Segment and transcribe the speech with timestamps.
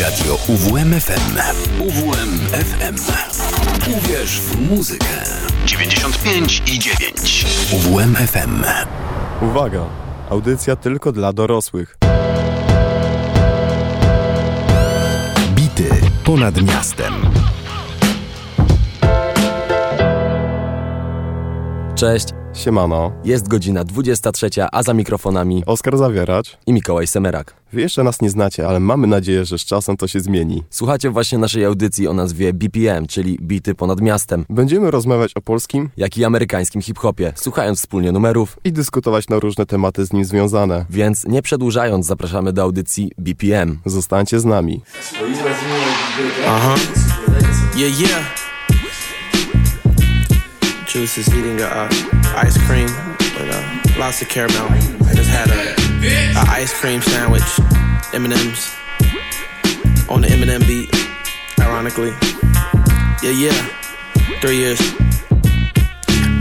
[0.00, 1.36] Radio UWMFM.
[1.80, 2.96] UWMFM.
[3.98, 5.06] Uwierz w muzykę.
[5.66, 7.46] 95 i 9.
[7.72, 8.64] UWMFM.
[9.40, 9.84] Uwaga!
[10.30, 11.96] Audycja tylko dla dorosłych.
[15.54, 15.90] Bity
[16.24, 17.14] ponad miastem.
[21.94, 23.12] Cześć, Siemano.
[23.24, 26.58] jest godzina 23, a za mikrofonami Oskar Zawierać.
[26.66, 27.54] i Mikołaj Semerak.
[27.72, 30.62] Wy jeszcze nas nie znacie, ale mamy nadzieję, że z czasem to się zmieni.
[30.70, 35.90] Słuchacie właśnie naszej audycji o nazwie BPM, czyli Bity ponad miastem, Będziemy rozmawiać o polskim
[35.96, 40.86] jak i amerykańskim hip-hopie, słuchając wspólnie numerów, i dyskutować na różne tematy z nim związane.
[40.90, 43.78] więc nie przedłużając zapraszamy do audycji BPM.
[43.86, 44.82] Zostańcie z nami.
[46.44, 46.80] Huh.
[47.76, 48.41] Yeah, yeah.
[50.92, 51.88] Juice is eating a uh,
[52.36, 54.66] ice cream with uh, lots of caramel.
[54.68, 55.72] I just had a,
[56.38, 57.42] a ice cream sandwich,
[58.12, 58.76] M&M's
[60.10, 60.94] on the Eminem beat.
[61.58, 62.10] Ironically,
[63.22, 64.38] yeah, yeah.
[64.42, 64.80] Three years.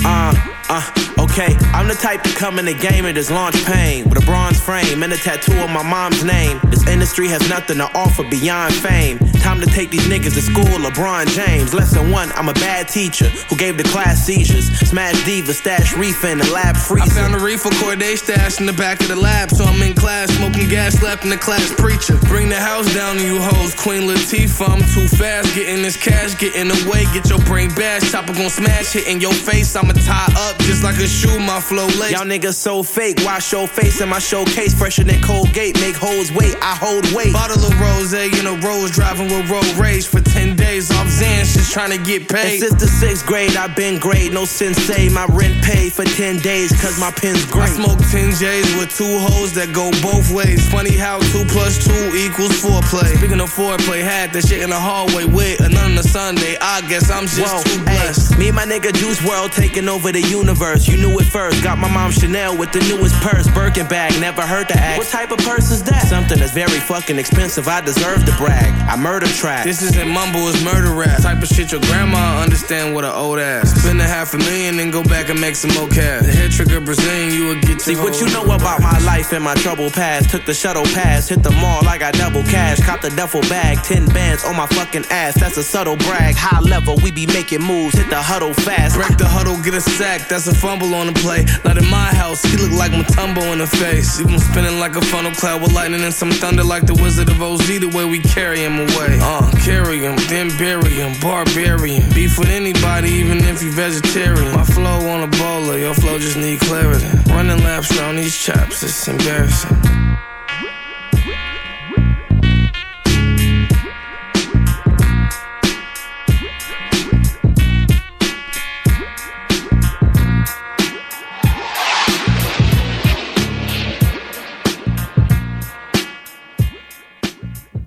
[0.03, 0.35] Uh,
[0.67, 1.55] uh, okay.
[1.73, 4.59] I'm the type to come in the game and just launch pain with a bronze
[4.59, 6.59] frame and a tattoo of my mom's name.
[6.65, 9.19] This industry has nothing to offer beyond fame.
[9.41, 11.73] Time to take these niggas to school, LeBron James.
[11.73, 14.67] Lesson one, I'm a bad teacher who gave the class seizures.
[14.89, 17.11] Smash diva, stash reefer in the lab freezer.
[17.11, 19.93] I found a reefer Corday stash in the back of the lab, so I'm in
[19.93, 22.17] class smoking gas, slapping the class preacher.
[22.27, 24.69] Bring the house down to you hoes, Queen Latifah.
[24.69, 28.11] I'm too fast, getting this cash, getting away, get your brain bashed.
[28.11, 29.75] Chopper gon' smash, hitting your face.
[29.75, 32.11] I'ma tie up just like a shoe, my flow late.
[32.11, 33.17] Y'all niggas so fake.
[33.25, 35.75] Wash your face in my showcase, fresher than Colgate.
[35.81, 37.33] Make hoes wait, I hold weight.
[37.33, 41.53] Bottle of rose in a rose, driving with road rage for 10 days off Zans,
[41.53, 42.59] just trying to get And paid.
[42.59, 44.31] since the sixth grade, I've been great.
[44.31, 47.69] No sensei, my rent paid for 10 days, cause my pen's great.
[47.69, 50.63] I smoke 10 J's with two hoes that go both ways.
[50.71, 53.15] Funny how 2 plus 2 equals 4 play.
[53.15, 56.55] Speaking of foreplay, had that shit in the hallway with another Sunday.
[56.61, 58.37] I guess I'm just Whoa, too blessed.
[58.37, 60.87] me and my nigga Juice World taking over the universe.
[60.87, 61.63] You knew it first.
[61.63, 64.13] Got my mom Chanel with the newest purse, Birkin bag.
[64.21, 64.99] Never heard to ask.
[64.99, 66.07] What type of purse is that?
[66.07, 67.67] Something that's very fucking expensive.
[67.67, 68.71] I deserve to brag.
[68.87, 69.65] I murder track.
[69.65, 71.21] This isn't mumble, it's murder rap.
[71.21, 73.73] Type of shit your grandma understand what an old ass.
[73.81, 76.25] Spend a half a million and go back and make some more cash.
[76.25, 79.43] The head trigger Brazilian, you will get See what you know about my life and
[79.43, 80.29] my trouble past.
[80.29, 82.79] Took the shuttle pass, hit the mall, I got double cash.
[82.85, 85.33] Cop the duffel bag, 10 bands on my fucking ass.
[85.39, 86.35] That's a subtle brag.
[86.35, 88.95] High level, we be making moves, hit the huddle fast.
[88.95, 91.45] Break the huddle, get a sack, that's a fumble on the play.
[91.63, 94.19] Not in my house, he look like Matumbo in the face.
[94.19, 97.41] Him spinning like a funnel cloud with lightning and some thunder like the Wizard of
[97.41, 97.59] Oz.
[97.67, 99.17] The way we carry him away.
[99.21, 102.03] Uh, carry him, then bury him, barbarian.
[102.13, 104.53] Beef with anybody, even if you vegetarian.
[104.53, 107.05] My flow on a bowler, your flow just need clarity.
[107.29, 109.77] Running laps around these chaps, it's embarrassing.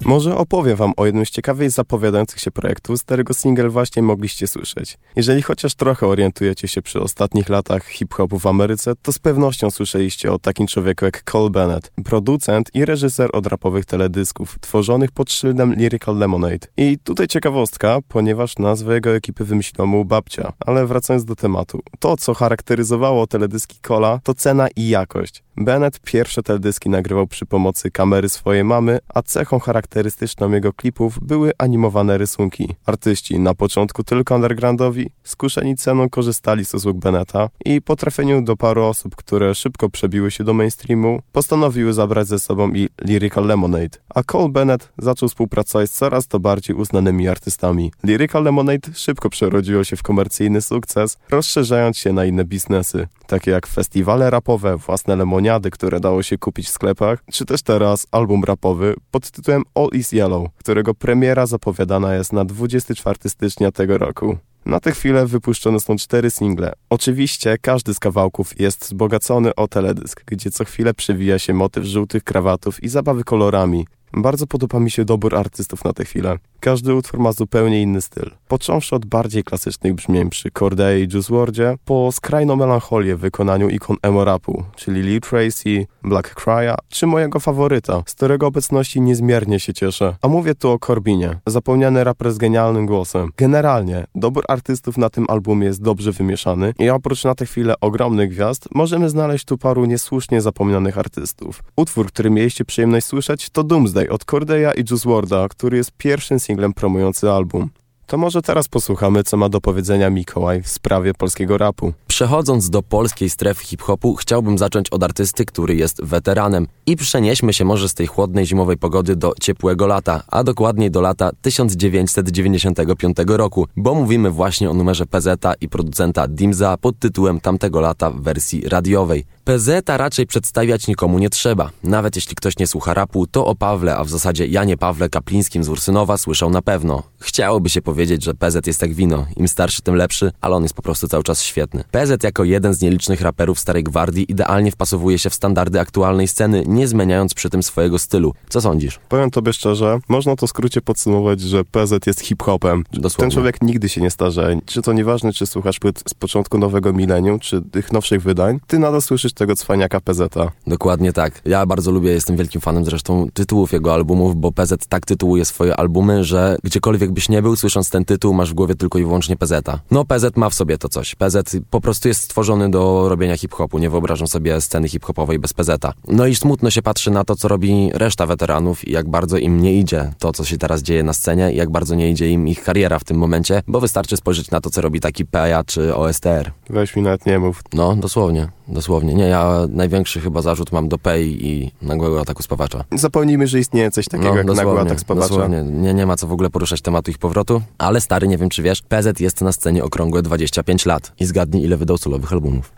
[0.04, 4.46] Może opowiem wam o jednym z ciekawych zapowiadających się projektów, z którego single właśnie mogliście
[4.46, 4.98] słyszeć.
[5.16, 10.32] Jeżeli chociaż trochę orientujecie się przy ostatnich latach hip-hopu w Ameryce, to z pewnością słyszeliście
[10.32, 15.74] o takim człowieku jak Cole Bennett, producent i reżyser od rapowych teledysków, tworzonych pod szyldem
[15.74, 16.66] Lyrical Lemonade.
[16.76, 20.52] I tutaj ciekawostka, ponieważ nazwę jego ekipy wymyśliła mu babcia.
[20.66, 21.80] Ale wracając do tematu.
[21.98, 25.43] To, co charakteryzowało teledyski Cola, to cena i jakość.
[25.56, 31.52] Bennett pierwsze teledyski nagrywał przy pomocy kamery swojej mamy, a cechą charakterystyczną jego klipów były
[31.58, 32.68] animowane rysunki.
[32.86, 38.56] Artyści, na początku tylko undergroundowi, skuszeni ceną korzystali z usług Bennetta i po trafieniu do
[38.56, 43.98] paru osób, które szybko przebiły się do mainstreamu, postanowiły zabrać ze sobą i Lyrical Lemonade.
[44.14, 47.92] A Cole Bennett zaczął współpracować z coraz to bardziej uznanymi artystami.
[48.02, 53.66] Lyrical Lemonade szybko przerodziło się w komercyjny sukces, rozszerzając się na inne biznesy, takie jak
[53.66, 58.94] festiwale rapowe, własne lemoniady, które dało się kupić w sklepach, czy też teraz album rapowy
[59.10, 64.38] pod tytułem All is Yellow, którego premiera zapowiadana jest na 24 stycznia tego roku.
[64.66, 66.72] Na tę chwilę wypuszczone są cztery single.
[66.90, 72.24] Oczywiście każdy z kawałków jest wzbogacony o teledysk, gdzie co chwilę przewija się motyw żółtych
[72.24, 73.86] krawatów i zabawy kolorami.
[74.12, 76.38] Bardzo podoba mi się dobór artystów na tę chwilę.
[76.64, 78.30] Każdy utwór ma zupełnie inny styl.
[78.48, 83.68] Począwszy od bardziej klasycznych brzmień przy Corday i Juice WRLDzie, po skrajną melancholię w wykonaniu
[83.68, 89.60] ikon emo rapu, czyli Lee Tracy, Black Crya, czy mojego faworyta, z którego obecności niezmiernie
[89.60, 90.16] się cieszę.
[90.22, 93.30] A mówię tu o Corbinie, zapomniany raper z genialnym głosem.
[93.36, 98.30] Generalnie, dobór artystów na tym albumie jest dobrze wymieszany i oprócz na tę chwilę ogromnych
[98.30, 101.62] gwiazd, możemy znaleźć tu paru niesłusznie zapomnianych artystów.
[101.76, 106.40] Utwór, który mieliście przyjemność słyszeć, to Doomsday od Cordeya i Juice WRLDa, który jest pierwszym
[106.40, 107.70] singlem promujący album.
[108.06, 111.92] To może teraz posłuchamy, co ma do powiedzenia Mikołaj w sprawie polskiego rapu.
[112.06, 116.66] Przechodząc do polskiej strefy hip-hopu, chciałbym zacząć od artysty, który jest weteranem.
[116.86, 121.00] I przenieśmy się może z tej chłodnej zimowej pogody do ciepłego lata, a dokładniej do
[121.00, 127.80] lata 1995 roku, bo mówimy właśnie o numerze PZ i producenta Dimza pod tytułem tamtego
[127.80, 129.24] lata w wersji radiowej.
[129.44, 131.70] PZ raczej przedstawiać nikomu nie trzeba.
[131.82, 135.64] Nawet jeśli ktoś nie słucha rapu, to o Pawle, a w zasadzie Janie Pawle Kaplińskim
[135.64, 137.02] z Ursynowa słyszał na pewno.
[137.18, 139.26] Chciałoby się powiedzieć, że PZ jest jak wino.
[139.36, 141.84] Im starszy, tym lepszy, ale on jest po prostu cały czas świetny.
[141.90, 146.64] PZ jako jeden z nielicznych raperów Starej Gwardii idealnie wpasowuje się w standardy aktualnej sceny,
[146.66, 148.34] nie zmieniając przy tym swojego stylu.
[148.48, 149.00] Co sądzisz?
[149.08, 152.84] Powiem tobie szczerze, można to w skrócie podsumować, że PZ jest hip-hopem.
[152.92, 153.20] Dosłownie.
[153.20, 154.60] Ten człowiek nigdy się nie starzeje.
[154.66, 158.78] Czy to nieważne, czy słuchasz płyt z początku nowego milenium, czy tych nowszych wydań, ty
[158.78, 160.50] nadal słyszysz tego cwaniaka PZ-a.
[160.66, 161.42] Dokładnie tak.
[161.44, 165.76] Ja bardzo lubię, jestem wielkim fanem zresztą tytułów jego albumów, bo PZ tak tytułuje swoje
[165.76, 169.36] albumy, że gdziekolwiek byś nie był, słysząc ten tytuł, masz w głowie tylko i wyłącznie
[169.36, 169.78] PZ-a.
[169.90, 171.14] No PZ ma w sobie to coś.
[171.14, 173.78] PZ po prostu jest stworzony do robienia hip-hopu.
[173.78, 175.92] Nie wyobrażam sobie sceny hip-hopowej bez PZ-a.
[176.08, 179.62] No i smutno się patrzy na to, co robi reszta weteranów i jak bardzo im
[179.62, 182.48] nie idzie to, co się teraz dzieje na scenie i jak bardzo nie idzie im
[182.48, 185.94] ich kariera w tym momencie, bo wystarczy spojrzeć na to, co robi taki Peja czy
[185.94, 186.50] OSTR.
[186.70, 187.62] Weź mi nawet nie mów.
[187.72, 189.14] No, dosłownie, dosłownie.
[189.14, 192.84] Nie, ja największy chyba zarzut mam do Pei i nagłego ataku spawacza.
[192.92, 195.34] Zapomnijmy, że istnieje coś takiego jak nagły atak spawacza.
[195.34, 195.62] No, dosłownie.
[195.62, 198.62] Nie, nie ma co w ogóle poruszać tematu ich powrotu, ale stary, nie wiem czy
[198.62, 202.72] wiesz, PZ jest na scenie okrągłe 25 lat i zgadnij ile wydał solowych albumów.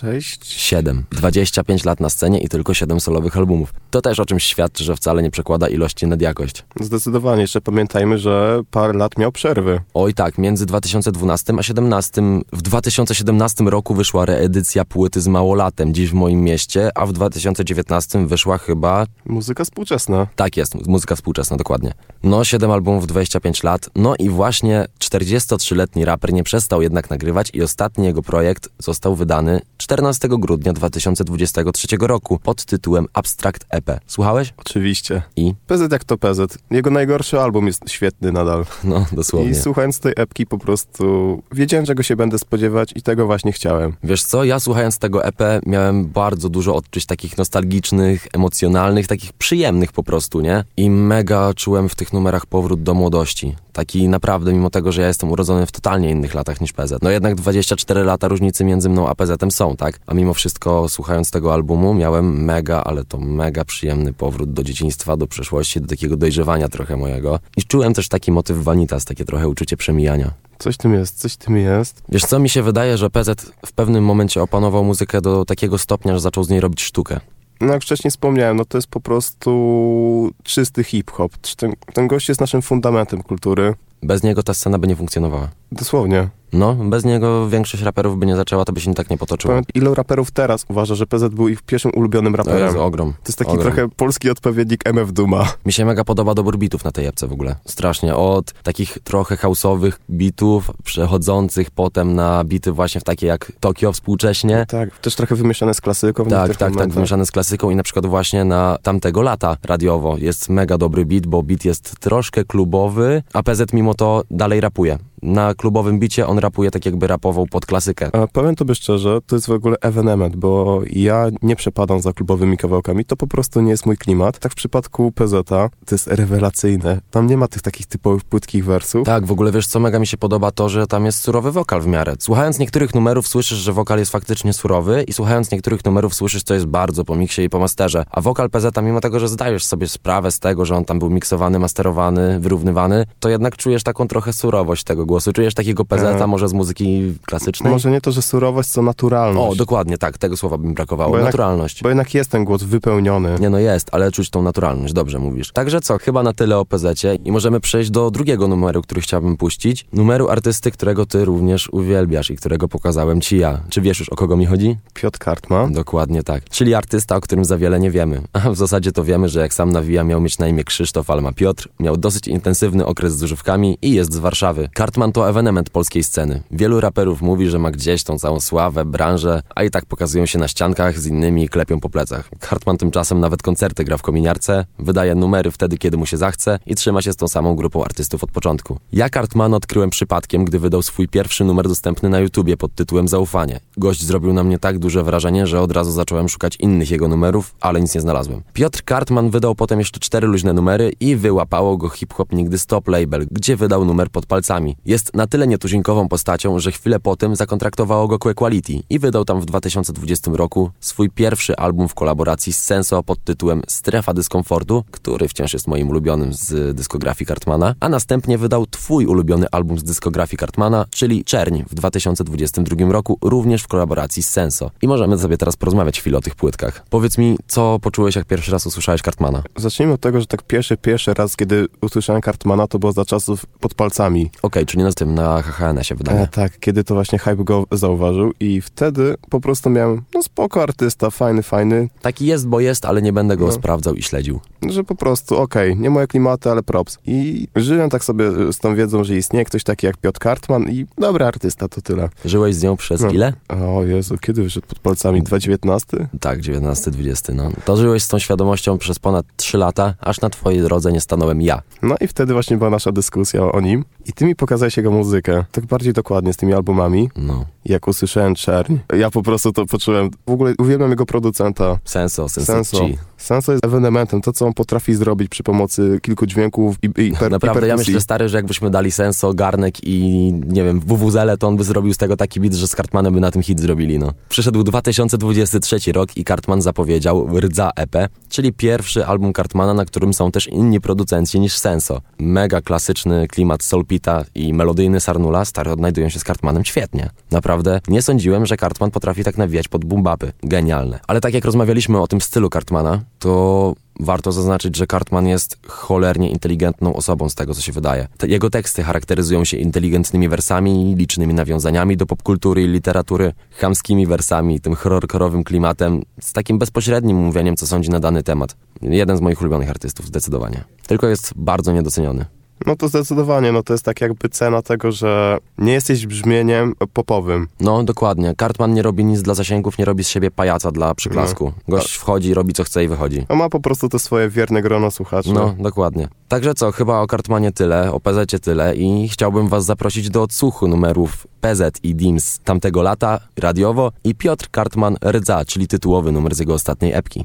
[0.00, 0.52] Sześć?
[0.52, 1.04] 7.
[1.10, 3.74] 25 lat na scenie i tylko 7 solowych albumów.
[3.90, 6.64] To też o czymś świadczy, że wcale nie przekłada ilości nad jakość.
[6.80, 7.40] Zdecydowanie.
[7.40, 9.80] Jeszcze pamiętajmy, że parę lat miał przerwy.
[9.94, 12.22] Oj tak, między 2012 a 2017
[12.52, 18.26] w 2017 roku wyszła reedycja płyty z Małolatem, dziś w moim mieście, a w 2019
[18.26, 20.26] wyszła chyba Muzyka współczesna.
[20.36, 21.92] Tak jest, muzyka współczesna, dokładnie.
[22.22, 23.90] No, 7 albumów, 25 lat.
[23.96, 29.60] No i właśnie 43-letni raper nie przestał jednak nagrywać i ostatni jego projekt został wydany
[29.88, 34.00] 14 grudnia 2023 roku pod tytułem Abstract EP.
[34.06, 34.54] Słuchałeś?
[34.56, 35.22] Oczywiście.
[35.36, 35.54] I?
[35.66, 36.58] PZ jak to PZ.
[36.70, 38.66] Jego najgorszy album jest świetny nadal.
[38.84, 39.50] No, dosłownie.
[39.50, 43.96] I słuchając tej epki po prostu wiedziałem, czego się będę spodziewać i tego właśnie chciałem.
[44.04, 49.92] Wiesz co, ja słuchając tego EP miałem bardzo dużo odczuć takich nostalgicznych, emocjonalnych, takich przyjemnych
[49.92, 50.64] po prostu, nie?
[50.76, 53.56] I mega czułem w tych numerach powrót do młodości.
[53.78, 56.94] Taki naprawdę, mimo tego, że ja jestem urodzony w totalnie innych latach niż PZ.
[57.02, 60.00] No jednak 24 lata różnicy między mną a PZ-em są, tak?
[60.06, 65.16] A mimo wszystko, słuchając tego albumu, miałem mega, ale to mega przyjemny powrót do dzieciństwa,
[65.16, 67.38] do przeszłości, do takiego dojrzewania trochę mojego.
[67.56, 70.30] I czułem też taki motyw Vanitas, takie trochę uczucie przemijania.
[70.58, 72.02] Coś tym jest, coś tym jest.
[72.08, 76.14] Wiesz co, mi się wydaje, że PZ w pewnym momencie opanował muzykę do takiego stopnia,
[76.14, 77.20] że zaczął z niej robić sztukę.
[77.60, 81.32] No jak wcześniej wspomniałem, no to jest po prostu czysty hip-hop.
[81.56, 83.74] Ten, ten gość jest naszym fundamentem kultury.
[84.02, 85.48] Bez niego ta scena by nie funkcjonowała.
[85.72, 86.28] Dosłownie.
[86.52, 89.52] No, bez niego większość raperów by nie zaczęła, to by się tak nie potoczyło.
[89.52, 92.64] Powiem, ilu raperów teraz uważa, że PZ był ich pierwszym ulubionym To raperem?
[92.66, 93.12] jest ogrom.
[93.12, 93.64] To jest taki ogrom.
[93.64, 95.52] trochę polski odpowiednik MF Duma.
[95.66, 97.56] Mi się mega podoba dobór bitów na tej epce w ogóle.
[97.66, 98.16] Strasznie.
[98.16, 104.66] Od takich trochę house'owych bitów, przechodzących potem na bity właśnie w takie jak Tokio współcześnie.
[104.68, 106.24] Tak, też trochę wymieszane z klasyką.
[106.24, 106.94] Tak, tak, tak, momentach.
[106.94, 111.26] wymieszane z klasyką i na przykład właśnie na tamtego lata radiowo jest mega dobry beat,
[111.26, 114.98] bo beat jest troszkę klubowy, a PZ mimo to dalej rapuje.
[115.22, 118.10] Na klubowym bicie on rapuje tak jakby rapował pod klasykę.
[118.12, 122.56] A powiem tobie szczerze, to jest w ogóle ewenement, bo ja nie przepadam za klubowymi
[122.56, 124.38] kawałkami, to po prostu nie jest mój klimat.
[124.38, 127.00] Tak w przypadku PZ to jest rewelacyjne.
[127.10, 129.06] Tam nie ma tych takich typowych płytkich wersów.
[129.06, 131.80] Tak, w ogóle wiesz co, mega mi się podoba to, że tam jest surowy wokal
[131.80, 132.14] w miarę.
[132.18, 136.54] Słuchając niektórych numerów słyszysz, że wokal jest faktycznie surowy i słuchając niektórych numerów słyszysz, co
[136.54, 138.04] jest bardzo po miksie i po masterze.
[138.10, 141.10] A wokal PZ, mimo tego, że zdajesz sobie sprawę z tego, że on tam był
[141.10, 145.32] miksowany, masterowany, wyrównywany, to jednak czujesz taką trochę surowość tego głosu.
[145.32, 147.72] Czujesz takiego PZ-a może z muzyki klasycznej?
[147.72, 149.52] Może nie to, że surowość, co naturalność.
[149.52, 151.16] O, dokładnie, tak, tego słowa by mi brakowało.
[151.16, 151.74] Bo naturalność.
[151.76, 153.36] Jednak, bo jednak jest ten głos wypełniony.
[153.40, 155.52] Nie no jest, ale czuć tą naturalność, dobrze mówisz.
[155.52, 159.36] Także co, chyba na tyle o PZ-cie i możemy przejść do drugiego numeru, który chciałbym
[159.36, 159.86] puścić.
[159.92, 163.60] Numeru artysty, którego ty również uwielbiasz i którego pokazałem ci ja.
[163.68, 164.76] Czy wiesz już o kogo mi chodzi?
[164.94, 165.72] Piotr Kartman.
[165.72, 166.44] Dokładnie tak.
[166.44, 168.22] Czyli artysta, o którym za wiele nie wiemy.
[168.32, 171.32] A w zasadzie to wiemy, że jak sam nawija miał mieć na imię Krzysztof Alma
[171.32, 174.68] Piotr, miał dosyć intensywny okres z używkami i jest z Warszawy.
[174.98, 176.42] Kartman to ewenement polskiej sceny.
[176.50, 180.38] Wielu raperów mówi, że ma gdzieś tą całą sławę, branżę, a i tak pokazują się
[180.38, 182.30] na ściankach z innymi i klepią po plecach.
[182.40, 186.74] Kartman tymczasem nawet koncerty gra w kominiarce, wydaje numery wtedy, kiedy mu się zachce i
[186.74, 188.78] trzyma się z tą samą grupą artystów od początku.
[188.92, 193.60] Ja Kartman odkryłem przypadkiem, gdy wydał swój pierwszy numer dostępny na YouTubie pod tytułem Zaufanie.
[193.76, 197.54] Gość zrobił na mnie tak duże wrażenie, że od razu zacząłem szukać innych jego numerów,
[197.60, 198.42] ale nic nie znalazłem.
[198.52, 203.26] Piotr Kartman wydał potem jeszcze cztery luźne numery i wyłapało go hip-hop nigdy stop label,
[203.30, 204.76] gdzie wydał numer pod palcami.
[204.88, 209.40] Jest na tyle nietuzinkową postacią, że chwilę po tym zakontraktowało go Quality i wydał tam
[209.40, 215.28] w 2020 roku swój pierwszy album w kolaboracji z Senso pod tytułem Strefa Dyskomfortu, który
[215.28, 220.38] wciąż jest moim ulubionym z dyskografii Kartmana, a następnie wydał twój ulubiony album z dyskografii
[220.38, 224.70] Kartmana, czyli Czerń w 2022 roku, również w kolaboracji z Senso.
[224.82, 226.84] I możemy sobie teraz porozmawiać chwilę o tych płytkach.
[226.90, 229.42] Powiedz mi, co poczułeś, jak pierwszy raz usłyszałeś Kartmana?
[229.56, 233.46] Zacznijmy od tego, że tak pierwszy, pierwszy raz, kiedy usłyszałem Kartmana, to było za czasów
[233.46, 234.26] pod palcami.
[234.26, 236.20] Okej, okay, czyli na tym, na HHN się wydaje.
[236.20, 240.62] E, tak, kiedy to właśnie Hype go zauważył i wtedy po prostu miałem, no spoko
[240.62, 241.88] artysta, fajny, fajny.
[242.02, 243.52] Taki jest, bo jest, ale nie będę go no.
[243.52, 244.40] sprawdzał i śledził.
[244.68, 246.98] Że po prostu, okej, okay, nie moje klimaty, ale props.
[247.06, 250.86] I żyłem tak sobie z tą wiedzą, że istnieje ktoś taki jak Piotr Kartman i
[250.98, 252.08] dobry artysta, to tyle.
[252.24, 253.10] Żyłeś z nią przez no.
[253.10, 253.32] ile?
[253.48, 255.22] O Jezu, kiedy wyszedł pod palcami?
[255.22, 256.08] 2019?
[256.20, 257.50] Tak, 19-20, no.
[257.64, 261.42] To żyłeś z tą świadomością przez ponad 3 lata, aż na twojej drodze nie stanąłem
[261.42, 261.62] ja.
[261.82, 265.44] No i wtedy właśnie była nasza dyskusja o nim i ty mi pokazałeś jego muzykę,
[265.52, 267.10] tak bardziej dokładnie z tymi albumami.
[267.16, 267.44] No.
[267.64, 271.78] Jak usłyszałem Czerń, ja po prostu to poczułem, w ogóle uwielbiam jego producenta.
[271.84, 272.52] Senso, Senso.
[272.52, 272.78] Senso.
[273.16, 277.30] Senso jest ewenementem, to co on potrafi zrobić przy pomocy kilku dźwięków i, i per,
[277.30, 281.48] Naprawdę, i ja myślę, stary, że jakbyśmy dali Senso, Garnek i nie wiem, WWZL, to
[281.48, 283.98] on by zrobił z tego taki bit, że z Cartmanem by na tym hit zrobili,
[283.98, 284.12] no.
[284.28, 287.96] Przyszedł 2023 rok i Cartman zapowiedział Rdza EP,
[288.28, 292.00] czyli pierwszy album Cartmana, na którym są też inni producenci niż Senso.
[292.18, 293.62] Mega klasyczny klimat
[293.98, 297.10] Solpita i melodyjny Sarnula, stary, odnajdują się z Cartmanem świetnie.
[297.30, 300.32] Naprawdę, nie sądziłem, że Cartman potrafi tak nawijać pod bumbapy.
[300.42, 301.00] Genialne.
[301.06, 306.30] Ale tak jak rozmawialiśmy o tym stylu Cartmana, to warto zaznaczyć, że Cartman jest cholernie
[306.30, 308.08] inteligentną osobą z tego, co się wydaje.
[308.18, 314.60] Te jego teksty charakteryzują się inteligentnymi wersami, licznymi nawiązaniami do popkultury i literatury, chamskimi wersami,
[314.60, 318.56] tym horrorowym klimatem, z takim bezpośrednim mówieniem, co sądzi na dany temat.
[318.82, 320.64] Jeden z moich ulubionych artystów, zdecydowanie.
[320.86, 322.37] Tylko jest bardzo niedoceniony.
[322.66, 327.48] No to zdecydowanie, no to jest tak jakby cena tego, że nie jesteś brzmieniem popowym.
[327.60, 328.34] No dokładnie.
[328.40, 331.52] Cartman nie robi nic dla zasięgów, nie robi z siebie pajaca dla przyklasku.
[331.68, 331.76] No.
[331.76, 333.26] Gość wchodzi, robi co chce i wychodzi.
[333.28, 335.32] A ma po prostu to swoje wierne grono słuchaczy.
[335.32, 336.08] No, dokładnie.
[336.28, 340.68] Także co, chyba o Cartmanie tyle, o PZ tyle i chciałbym was zaprosić do odsłuchu
[340.68, 346.38] numerów PZ i DIMS tamtego lata, radiowo i Piotr Cartman Rdza, czyli tytułowy numer z
[346.38, 347.24] jego ostatniej epki.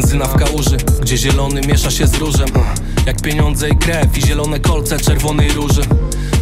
[0.00, 2.48] Benzyna w kałuży, gdzie zielony miesza się z różem.
[3.06, 5.82] Jak pieniądze i krew i zielone kolce czerwonej róży.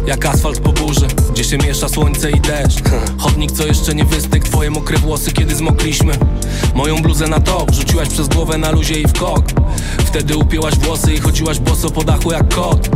[0.07, 2.79] Jak asfalt po burzy, gdzie się miesza słońce i deszcz.
[3.17, 6.13] Chodnik co jeszcze nie wystygł, twoje mokre włosy kiedy zmokliśmy.
[6.75, 9.45] Moją bluzę na to wrzuciłaś przez głowę na luzie i w kok.
[10.05, 12.89] Wtedy upięłaś włosy i chodziłaś boso po dachu jak kot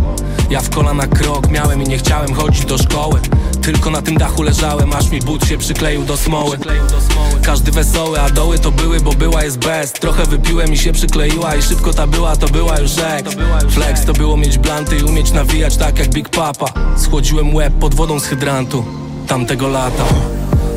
[0.50, 3.19] Ja w kolana krok miałem i nie chciałem chodzić do szkoły.
[3.62, 6.57] Tylko na tym dachu leżałem, aż mi but się przykleił do smoły.
[7.43, 11.55] Każdy wesoły, a doły to były, bo była jest best Trochę wypiłem i się przykleiła
[11.55, 13.35] i szybko ta była, to była już ex.
[13.69, 16.65] Flex to było mieć blanty i umieć nawijać tak jak Big Papa.
[16.97, 18.85] Schłodziłem łeb pod wodą z hydrantu
[19.27, 20.05] tamtego lata.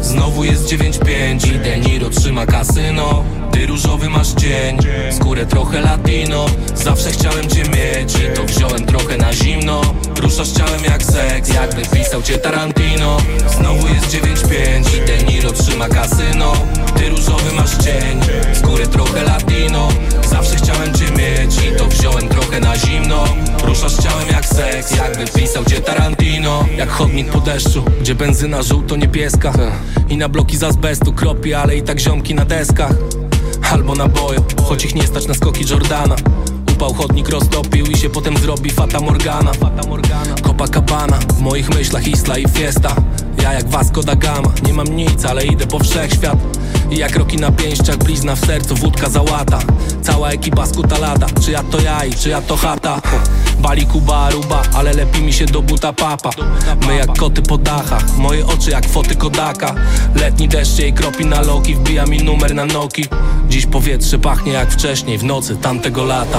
[0.02, 3.24] Znowu jest 9-5 i Deniro trzyma kasyno
[3.56, 4.78] Ty różowy masz dzień,
[5.10, 6.46] skórę trochę latino.
[6.74, 9.80] Zawsze chciałem cię mieć i to wziąłem trochę na zimno.
[10.22, 13.16] Ruszasz ciałem jak seks, jakby pisał cię Tarantino.
[13.58, 16.52] Znowu jest 9-5 i Deniro trzyma kasyno.
[16.96, 18.20] Ty różowy masz dzień,
[18.52, 19.88] skórę trochę latino.
[20.30, 23.24] Zawsze chciałem cię mieć i to wziąłem trochę na zimno.
[23.64, 26.64] Ruszasz ciałem jak seks, jakby pisał cię Tarantino.
[26.76, 29.52] Jak chodnik po deszczu, gdzie benzyna żółto-niebieska.
[30.08, 32.92] I na bloki z azbestu kropi, ale i tak ziomki na deskach
[33.72, 36.16] Albo na boju, choć ich nie stać na skoki Jordana.
[36.72, 39.52] Upał chodnik roztopił i się potem zrobi Fata Morgana.
[40.42, 42.96] Copacabana, w moich myślach Isla i Fiesta
[43.46, 44.52] Ja jak Vasco da Gama.
[44.66, 46.38] Nie mam nic, ale idę po wszechświat.
[46.90, 49.58] I jak roki na pięściach, blizna w sercu, wódka załata.
[50.02, 53.00] Cała ekipa skuta lata Czy ja to ja i czy ja to chata?
[53.58, 56.30] Bali Kuba, Aruba, ale lepi mi się do buta papa.
[56.86, 59.74] My jak koty po dachach, moje oczy jak foty Kodaka.
[60.14, 63.04] Letni deszcz jej kropi na loki, wbija mi numer na noki.
[63.48, 66.38] Dziś powietrze pachnie jak wcześniej, w nocy tamtego lata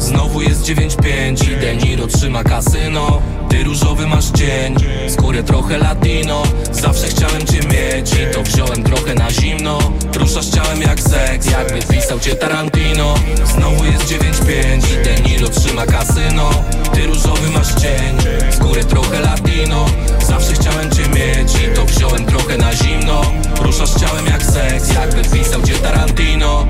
[0.00, 3.22] Znowu jest 9-5 i Deniro trzyma kasyno.
[3.48, 4.74] Ty różowy masz cień,
[5.08, 6.42] skórę trochę latino.
[6.72, 9.78] Zawsze chciałem cię mieć i to wziąłem trochę na zimno.
[10.14, 13.14] Ruszasz ciałem jak seks, jakby pisał cię Tarantino.
[13.44, 16.50] Znowu jest 9-5 i Deniro trzyma kasyno.
[16.94, 18.16] Ty różowy masz cień,
[18.50, 19.86] skórę trochę latino.
[20.28, 23.22] Zawsze chciałem cię mieć i to wziąłem trochę na zimno.
[23.60, 26.66] Ruszasz ciałem jak seks, jakby pisał cię Tarantino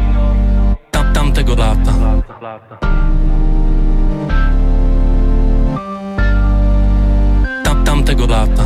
[1.12, 1.92] tamtego lata.
[7.64, 8.64] Tam tamtego lata.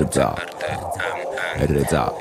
[0.00, 0.34] Rdza.
[1.60, 2.12] Rdza.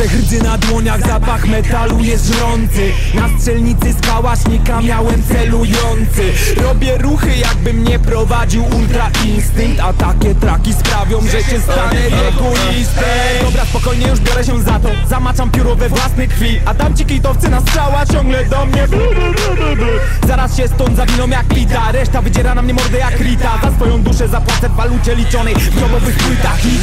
[0.00, 2.92] Oddech rdzy na dłoniach, zapach metalu jest żrący.
[3.14, 6.32] Na strzelnicy z kałasznika miałem celujący.
[6.56, 13.04] Robię ruchy jakby mnie prowadził ultra instynkt A takie traki sprawią, że się stanę egoistę
[13.42, 14.88] Dobra, spokojnie już biorę się za to.
[15.08, 18.88] Zamaczam pióro we własnej krwi A tamci kitowcy na strzała ciągle do mnie.
[20.26, 21.92] Zaraz się stąd zawiną jak pita.
[21.92, 23.58] Reszta wydziera na mnie mordę jak Rita.
[23.62, 25.54] Za swoją duszę zapłacę w walucie liczonej.
[25.54, 26.78] W grobowych płytach i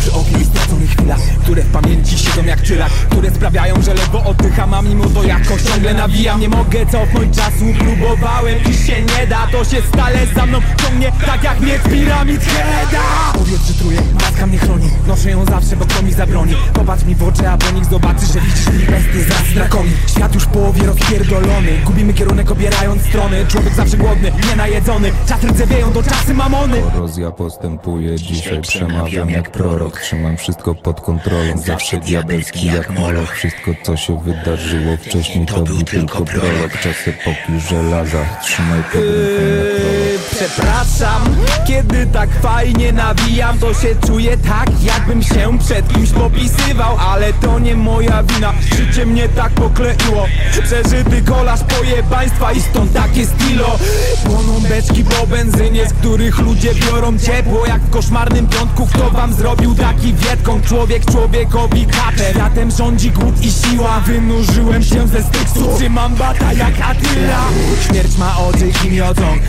[0.00, 4.74] przy ogniu straconych chwilach Które w pamięci siedzą jak czylak Które sprawiają, że ledwo oddycham
[4.74, 6.40] A mimo to jakoś ciągle nawijam.
[6.40, 9.46] Nie mogę cofnąć czasu, próbowałem i się nie da.
[9.52, 14.58] To się stale za mną ciągnie Tak jak mnie piramid heada Powietrze truje, maska mnie
[14.58, 14.90] chroni.
[15.06, 16.54] Noszę ją zawsze, bo kto mi zabroni?
[16.72, 20.34] Popatrz mi w oczy, a po nich zobaczysz, że widzisz mi besty z drakoni Świat
[20.34, 21.78] już w połowie rozpierdolony.
[21.84, 23.46] Gubimy kierunek, obierając strony.
[23.48, 25.12] Człowiek zawsze głodny, nienajedzony.
[25.28, 26.82] Czas rdzewieją, to czasy mamony.
[26.92, 30.00] Korozja postępuje, dzisiaj przemawiam jak prorok.
[30.00, 32.00] Trzymam wszystko pod kontrolą, zawsze
[32.62, 36.72] jak moloch Wszystko co się wydarzyło wcześniej to był tylko prolog.
[36.82, 39.06] Czas epoki żelaza, trzymaj podrękę
[39.42, 46.96] Yy, Przepraszam, kiedy tak fajnie nawijam To się czuję tak, jakbym się przed kimś popisywał
[46.98, 50.26] Ale to nie moja wina, życie mnie tak pokleiło.
[50.64, 53.78] Przeżyty kolaż pojebaństwa i stąd takie stilo.
[54.24, 59.34] Płoną beczki po benzynie, z których ludzie biorą ciepło Jak w koszmarnym piątku, kto wam
[59.34, 60.60] zrobił taki wietką?
[60.62, 64.00] Człowiek człowiekowi kapę, światem rządzi głód i siła.
[64.00, 67.48] Wynurzyłem się ze styksu, trzymam bata jak Attila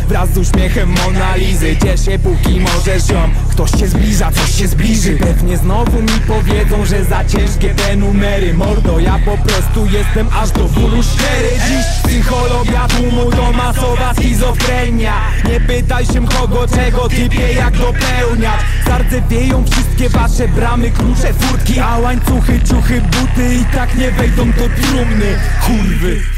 [0.07, 5.17] wraz z uśmiechem Monalizy Ciesz się póki możesz ją Ktoś się zbliża, coś się zbliży.
[5.17, 8.53] Pewnie znowu mi powiedzą, że za ciężkie te numery.
[8.53, 11.49] Mordo, ja po prostu jestem aż do bólu szczery.
[11.67, 15.13] Dziś psychologia tłumu to masowa schizofrenia.
[15.49, 18.61] Nie pytaj się kogo, czego typie jak dopełniać.
[18.87, 21.79] Zardzewieją wszystkie wasze bramy, klucze, furtki.
[21.79, 25.39] A łańcuchy, ciuchy, buty i tak nie wejdą do trumny.
[25.65, 26.36] Kurwy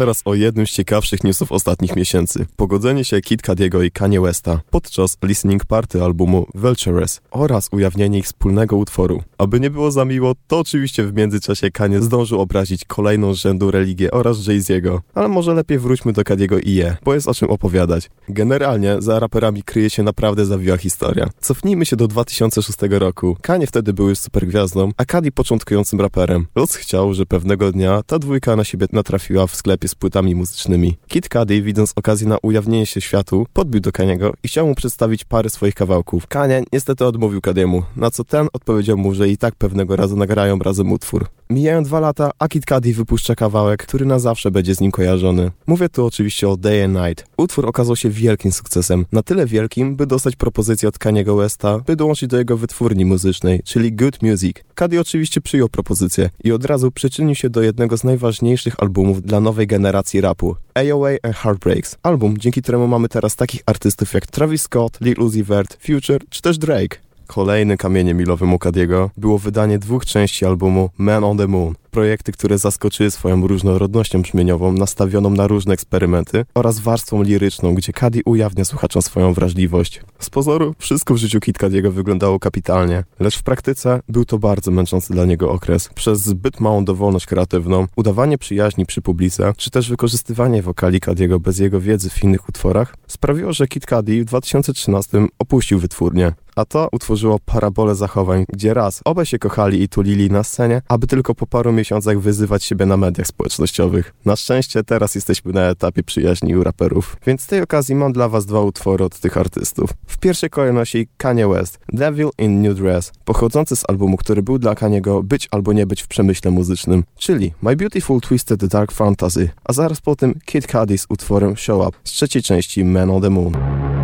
[0.00, 2.46] Teraz o jednym z ciekawszych newsów ostatnich miesięcy.
[2.56, 8.24] Pogodzenie się Kid Cadiego i Kanye Westa podczas listening party albumu Vultures oraz ujawnienie ich
[8.24, 9.22] wspólnego utworu.
[9.38, 14.10] Aby nie było za miło, to oczywiście w międzyczasie Kanye zdążył obrazić kolejną rzędu religię
[14.10, 14.98] oraz Jay-Z'ego.
[15.14, 18.10] Ale może lepiej wróćmy do Cadiego i je, bo jest o czym opowiadać.
[18.28, 21.30] Generalnie za raperami kryje się naprawdę zawiła historia.
[21.40, 23.36] Cofnijmy się do 2006 roku.
[23.42, 26.46] Kanye wtedy był już supergwiazdą, a Cadi początkującym raperem.
[26.54, 30.96] Los chciał, że pewnego dnia ta dwójka na siebie natrafiła w sklepie z płytami muzycznymi.
[31.08, 35.24] Kid Cudi, widząc okazję na ujawnienie się światu, podbił do Kaniego i chciał mu przedstawić
[35.24, 36.26] parę swoich kawałków.
[36.26, 40.58] Kanye niestety odmówił Kadiemu, na co ten odpowiedział mu, że i tak pewnego razu nagrają
[40.58, 41.26] razem utwór.
[41.50, 45.50] Mijają dwa lata, a Kid Cudi wypuszcza kawałek, który na zawsze będzie z nim kojarzony.
[45.66, 47.26] Mówię tu oczywiście o Day and Night.
[47.36, 49.06] Utwór okazał się wielkim sukcesem.
[49.12, 53.62] Na tyle wielkim, by dostać propozycję od Kaniego Westa, by dołączyć do jego wytwórni muzycznej,
[53.64, 54.56] czyli Good Music.
[54.78, 59.40] Cudi oczywiście przyjął propozycję i od razu przyczynił się do jednego z najważniejszych albumów dla
[59.40, 59.79] nowej generacji
[60.20, 60.56] rapu.
[60.74, 61.96] AOA and Heartbreaks.
[62.02, 66.42] Album, dzięki któremu mamy teraz takich artystów jak Travis Scott, Lil Uzi Vert, Future czy
[66.42, 66.96] też Drake.
[67.26, 71.74] Kolejnym kamieniem milowym u Cadiego było wydanie dwóch części albumu Man on the Moon.
[71.90, 78.22] Projekty, które zaskoczyły swoją różnorodnością brzmieniową, nastawioną na różne eksperymenty oraz warstwą liryczną, gdzie Cudi
[78.24, 80.02] ujawnia słuchaczom swoją wrażliwość.
[80.18, 84.70] Z pozoru wszystko w życiu Kid Cudiego wyglądało kapitalnie, lecz w praktyce był to bardzo
[84.70, 85.90] męczący dla niego okres.
[85.94, 91.58] Przez zbyt małą dowolność kreatywną, udawanie przyjaźni przy publice, czy też wykorzystywanie wokali Cudiego bez
[91.58, 97.38] jego wiedzy w innych utworach, sprawiło, że Cudi w 2013 opuścił wytwórnię a to utworzyło
[97.38, 101.72] parabolę zachowań, gdzie raz obaj się kochali i tulili na scenie, aby tylko po paru
[101.80, 104.14] miesiącach wyzywać siebie na mediach społecznościowych.
[104.24, 108.28] Na szczęście teraz jesteśmy na etapie przyjaźni u raperów, więc z tej okazji mam dla
[108.28, 109.90] was dwa utwory od tych artystów.
[110.06, 114.74] W pierwszej kolejności Kanye West, Devil in New Dress, pochodzący z albumu, który był dla
[114.74, 119.72] Kaniego być albo nie być w przemyśle muzycznym, czyli My Beautiful Twisted Dark Fantasy, a
[119.72, 123.30] zaraz po tym Kid Cudi z utworem Show Up z trzeciej części Man on the
[123.30, 123.99] Moon.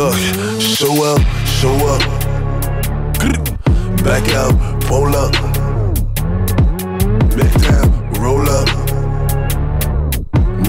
[0.00, 0.16] Look,
[0.58, 2.00] show up, show up.
[4.02, 5.34] Back out, pull up.
[7.36, 8.68] Make down, roll up.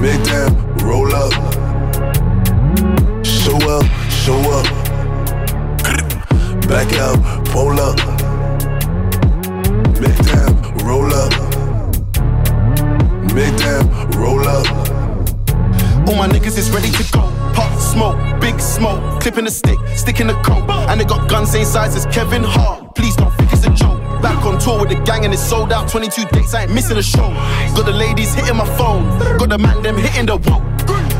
[0.01, 1.31] Make down, roll up.
[3.25, 4.67] Show up, show up.
[6.67, 7.97] Back out, pull up.
[10.01, 11.31] Make down, roll up.
[13.33, 14.90] Make down, roll up.
[16.07, 17.21] All my niggas is ready to go.
[17.53, 20.69] Pop smoke, big smoke, clipping a stick, sticking a coat.
[20.89, 22.95] And they got guns same size as Kevin Hart.
[22.95, 23.99] Please don't think it's a joke.
[24.21, 25.89] Back on tour with the gang and it's sold out.
[25.89, 27.29] 22 dates, I ain't missing a show.
[27.75, 29.03] Got the ladies hitting my phone,
[29.37, 30.59] got the man them hitting the whoa.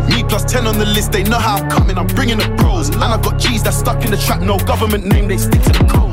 [0.10, 2.90] Me plus 10 on the list, they know how I'm coming, I'm bringing the pros.
[2.90, 5.72] And I got G's that stuck in the trap, no government name, they stick to
[5.72, 6.12] the code.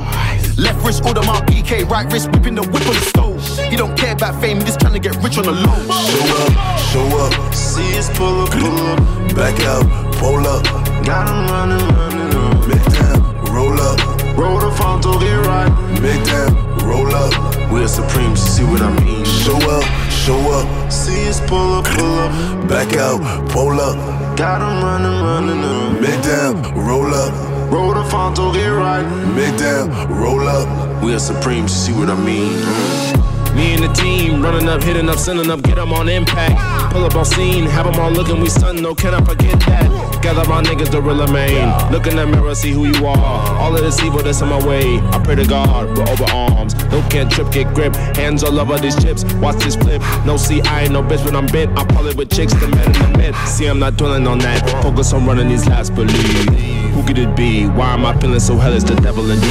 [0.59, 3.38] Left wrist, order my PK, right wrist, whipping the whip on the stove.
[3.71, 5.79] He don't care about fame, he just trying to get rich on the low.
[6.09, 7.55] Show up, show up.
[7.55, 8.99] See us pull up, pull up.
[9.35, 10.64] Back out, pull up.
[11.05, 12.66] Got him running, running up.
[12.68, 13.21] Make down,
[13.55, 13.99] roll up.
[14.37, 15.71] Roll the phone till get right.
[16.01, 16.55] Make down,
[16.87, 17.33] roll up.
[17.71, 19.25] We're supreme, see what I mean.
[19.25, 20.90] Show up, show up.
[20.90, 22.68] See us pull up, pull up.
[22.68, 23.97] Back out, pull up.
[24.37, 26.01] Got him running, running up.
[26.01, 27.33] Make down, roll up.
[27.71, 29.05] Roll the phone till get right.
[29.35, 31.03] Make down, roll up.
[31.03, 33.17] We're supreme, see what I mean.
[33.54, 36.92] Me and the team running up, hitting up, sending up, get them on impact.
[36.92, 40.20] Pull up on scene, have them all looking, we stun, no, can I forget that?
[40.22, 41.68] Gather my niggas, the real main.
[41.92, 43.58] Look in the mirror, see who you are.
[43.58, 44.98] All of this evil that's in my way.
[44.98, 46.74] I pray to God, we're over arms.
[46.90, 47.94] No can't trip, get grip.
[48.16, 50.02] Hands all over these chips, watch this flip.
[50.24, 51.78] No, see, I ain't no bitch, when I'm bent.
[51.78, 53.34] I'm probably with chicks, the man in the mid.
[53.46, 54.68] See, I'm not dwelling on that.
[54.82, 56.46] Focus on running these laps, believe.
[56.94, 57.66] Who could it be?
[57.66, 58.72] Why am I feeling so hell?
[58.72, 59.50] It's the devil indeed.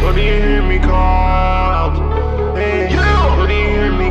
[0.00, 1.71] Do you hear me call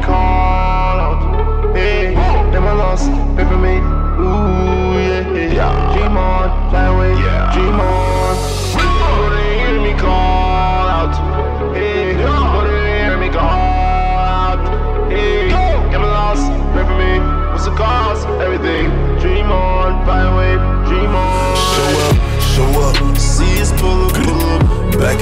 [0.02, 1.76] call out?
[1.76, 2.14] Hey,
[2.52, 3.78] never lost, pay for me.
[4.20, 5.94] Ooh, yeah, yeah.
[5.94, 7.14] Dream on, fly away,
[7.54, 8.36] dream on.
[8.74, 8.84] Do
[9.38, 11.16] you hear me call out?
[11.76, 14.64] Hear me call out?
[15.10, 15.52] Hey,
[15.94, 17.20] lost, for me.
[17.52, 18.28] What's the cost?
[18.42, 18.90] Everything.
[19.20, 21.56] Dream on, fly away, dream on.
[21.76, 22.96] Show up, show up.
[23.78, 25.00] Pull up, pull up.
[25.00, 25.22] Back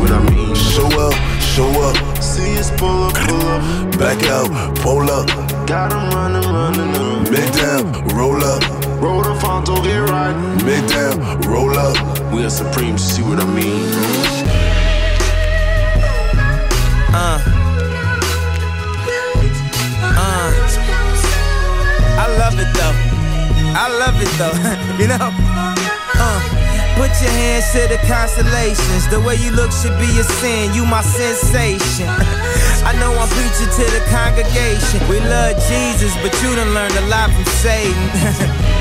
[0.00, 0.54] what I mean.
[0.54, 1.96] Show up, show up.
[2.22, 3.98] See us pull up, pull up.
[3.98, 5.26] Back out, pull up.
[5.66, 7.30] Got Got 'em running, running up.
[7.30, 7.84] Make down,
[8.16, 8.62] roll up.
[9.02, 10.34] Roll the phone till get right.
[10.64, 11.96] Make down, roll up.
[12.32, 13.82] We're supreme, see what I mean.
[17.12, 17.38] Uh.
[20.16, 20.50] Uh.
[22.20, 22.96] I love it though.
[23.82, 24.56] I love it though.
[25.00, 25.67] you know?
[26.98, 29.06] Put your hands to the constellations.
[29.06, 30.74] The way you look should be a sin.
[30.74, 32.08] You my sensation.
[32.90, 34.98] I know I'm preaching to the congregation.
[35.06, 37.94] We love Jesus, but you done learned a lot from Satan.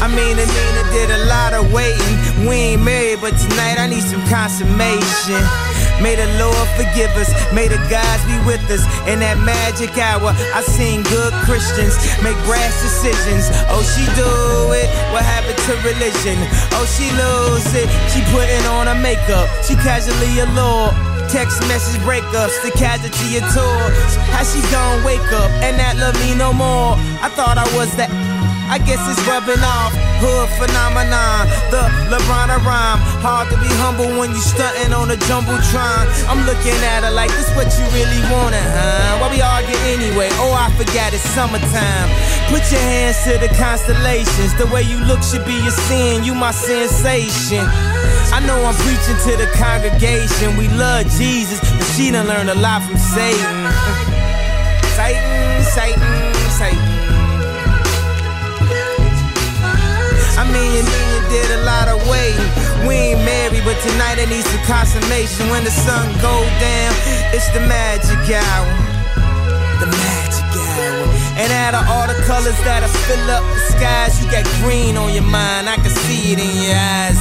[0.00, 2.48] I mean, and Nina did a lot of waiting.
[2.48, 5.44] We ain't married, but tonight I need some consummation.
[6.00, 8.86] May the Lord forgive us, may the gods be with us.
[9.10, 13.50] In that magic hour, I seen good Christians make brash decisions.
[13.66, 14.30] Oh, she do
[14.78, 14.86] it.
[15.10, 16.38] What happened to religion?
[16.78, 17.90] Oh, she lose it.
[18.14, 19.50] She putting on her makeup.
[19.66, 20.94] She casually allured.
[21.28, 23.82] Text message breakups, the casualty of tour.
[24.32, 26.96] How she gon' wake up and not love me no more?
[27.20, 28.27] I thought I was that.
[28.68, 29.96] I guess it's rubbing off.
[30.20, 31.80] Hood phenomenon, the
[32.12, 33.00] LeBron rhyme.
[33.24, 36.04] Hard to be humble when you stunting on a jumbotron.
[36.28, 39.24] I'm looking at her like this what you really wanted, huh?
[39.24, 40.28] Why we argue anyway?
[40.36, 42.08] Oh, I forgot it's summertime.
[42.52, 44.52] Put your hands to the constellations.
[44.60, 46.24] The way you look should be a sin.
[46.24, 47.64] You my sensation.
[48.36, 50.60] I know I'm preaching to the congregation.
[50.60, 53.56] We love Jesus, but she done learned a lot from Satan.
[54.92, 56.87] Satan, Satan, Satan.
[60.38, 62.46] I mean, you, you did a lot of waiting.
[62.86, 65.50] We ain't married, but tonight it needs some consummation.
[65.50, 66.94] When the sun go down,
[67.34, 68.70] it's the magic hour.
[69.82, 71.10] The magic hour.
[71.42, 75.12] And out of all the colors that'll fill up the skies, you got green on
[75.12, 75.66] your mind.
[75.68, 77.18] I can see it in your eyes.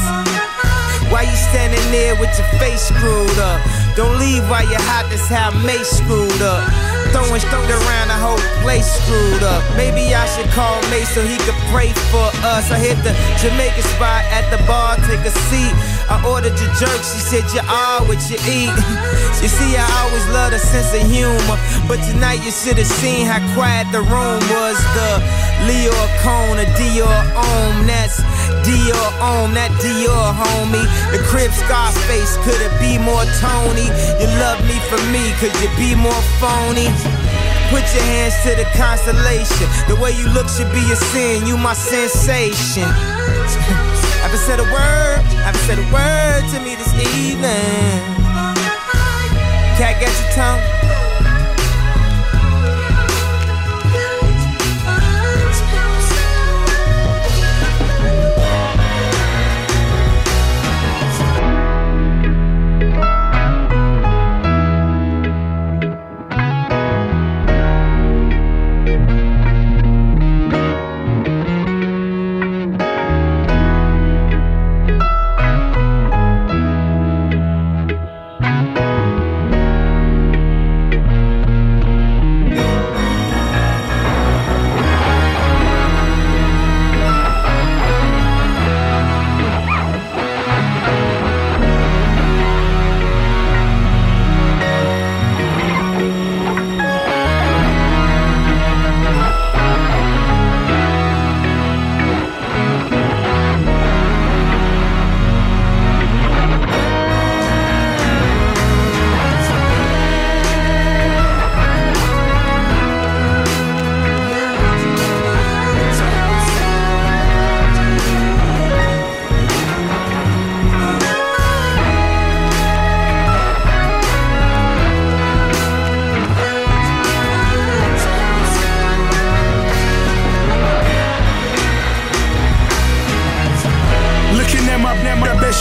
[1.09, 3.65] Why you standing there with your face screwed up?
[3.95, 6.86] Don't leave while you're hot, that's how Mace screwed up.
[7.11, 9.63] Throwing stoned around the whole place screwed up.
[9.75, 12.71] Maybe I should call Mace so he could pray for us.
[12.71, 15.73] I hit the Jamaican spot at the bar, take a seat.
[16.07, 18.71] I ordered your jerk, she said you are what you eat.
[19.43, 23.27] you see, I always love a sense of humor, but tonight you should have seen
[23.27, 24.79] how quiet the room was.
[24.95, 25.19] The
[25.67, 25.91] Leo
[26.23, 28.21] Cone, a Dior Om, that's
[28.65, 30.85] Dior Om, that Dior homie.
[31.11, 33.87] The crib Scarface, could it be more Tony?
[34.19, 36.89] You love me for me, could you be more phony?
[37.69, 39.67] Put your hands to the constellation.
[39.87, 41.45] The way you look should be a sin.
[41.45, 42.87] You my sensation.
[44.23, 45.19] haven't said a word.
[45.43, 47.99] Haven't said a word to me this evening.
[49.75, 50.96] Cat, got your tongue?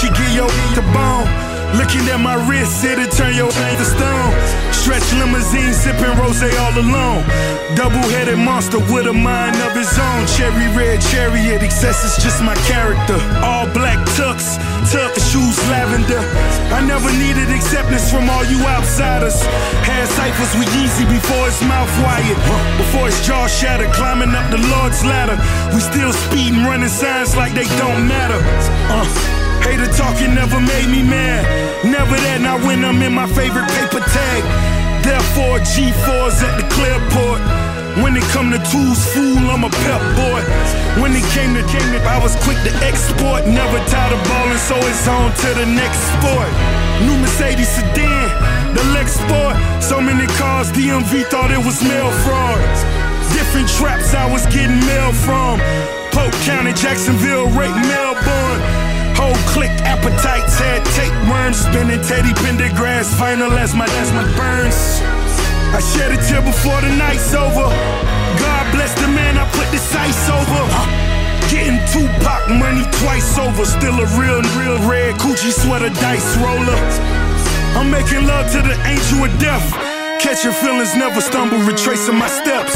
[0.07, 1.27] could get your to bone.
[1.75, 4.33] Looking at my wrist, it'll turn your name to stone.
[4.71, 7.27] Stretch limousine, sipping rose all alone.
[7.75, 10.25] Double headed monster with a mind of his own.
[10.38, 13.19] Cherry red chariot, excess is just my character.
[13.42, 14.57] All black tux,
[14.88, 16.23] tuck shoes lavender.
[16.71, 19.42] I never needed acceptance from all you outsiders.
[19.83, 22.38] Had ciphers with Yeezy before his mouth wired.
[22.79, 25.37] Before his jaw shattered, climbing up the Lord's ladder.
[25.75, 28.38] We still speeding, running signs like they don't matter.
[28.88, 29.36] Uh.
[29.67, 31.43] Hater talking never made me mad.
[31.83, 34.43] Never that, not when I'm in my favorite paper tag.
[35.03, 37.43] Therefore, G4's at the Clearport.
[37.99, 40.39] When it come to tools, fool, I'm a pep boy.
[41.03, 43.43] When it came to came to, I was quick to export.
[43.51, 46.47] Never tired of balling, so it's on to the next sport.
[47.03, 48.31] New Mercedes sedan,
[48.71, 49.59] the Lex Sport.
[49.83, 52.63] So many cars, DMV thought it was mail fraud.
[53.35, 55.59] Different traps I was getting mail from.
[56.15, 58.86] Polk County, Jacksonville, right Melbourne
[59.27, 64.79] whole click appetites had tapeworms, spinning Teddy Pendergrass, final as my, as my burns.
[65.75, 67.67] I shed a tear before the night's over.
[68.39, 70.62] God bless the man I put the sights over.
[71.51, 73.65] Getting Tupac money twice over.
[73.67, 76.79] Still a real, real red coochie sweater dice roller.
[77.75, 79.67] I'm making love to the angel of death.
[80.23, 82.75] Catching feelings, never stumble, retracing my steps.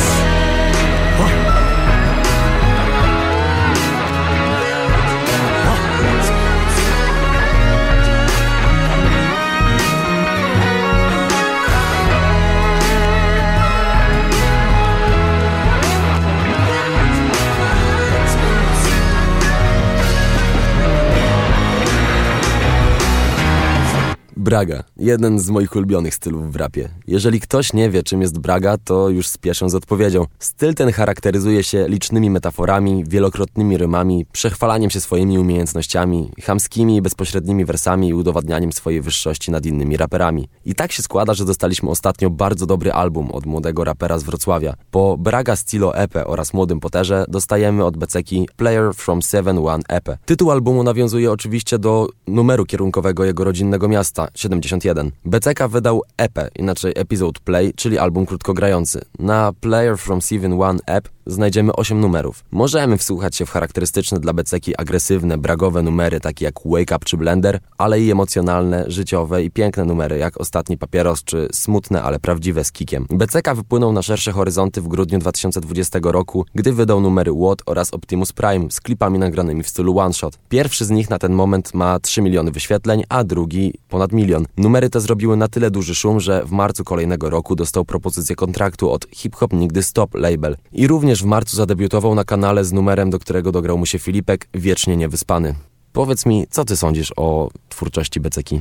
[24.50, 26.88] Braga, jeden z moich ulubionych stylów w rapie.
[27.06, 30.24] Jeżeli ktoś nie wie, czym jest braga, to już spieszę z odpowiedzią.
[30.38, 37.64] Styl ten charakteryzuje się licznymi metaforami, wielokrotnymi rymami, przechwalaniem się swoimi umiejętnościami, chamskimi i bezpośrednimi
[37.64, 40.48] wersami i udowadnianiem swojej wyższości nad innymi raperami.
[40.64, 44.74] I tak się składa, że dostaliśmy ostatnio bardzo dobry album od młodego rapera z Wrocławia.
[44.90, 50.18] Po Braga Stilo EP oraz Młodym Poterze dostajemy od Beceki Player from 7-1 EP.
[50.24, 55.11] Tytuł albumu nawiązuje oczywiście do numeru kierunkowego jego rodzinnego miasta 71.
[55.24, 59.00] Beceka wydał EP, inaczej Episode Play, czyli album krótkogrający.
[59.18, 62.44] Na Player from Seven One EP znajdziemy 8 numerów.
[62.50, 67.16] Możemy wsłuchać się w charakterystyczne dla Beceki agresywne, bragowe numery takie jak Wake Up czy
[67.16, 72.64] Blender, ale i emocjonalne, życiowe i piękne numery jak Ostatni Papieros czy smutne, ale prawdziwe
[72.64, 73.06] z kikiem.
[73.10, 78.32] Beceka wypłynął na szersze horyzonty w grudniu 2020 roku, gdy wydał numery What oraz Optimus
[78.32, 80.38] Prime z klipami nagranymi w stylu one shot.
[80.48, 84.46] Pierwszy z nich na ten moment ma 3 miliony wyświetleń, a drugi ponad milion.
[84.56, 88.90] Numery te zrobiły na tyle duży szum, że w marcu kolejnego roku dostał propozycję kontraktu
[88.90, 93.11] od Hip Hop Nigdy Stop Label i również w marcu zadebiutował na kanale z numerem,
[93.11, 95.54] do którego dograł mu się Filipek, wiecznie niewyspany.
[95.92, 98.61] Powiedz mi, co ty sądzisz o twórczości Beceki?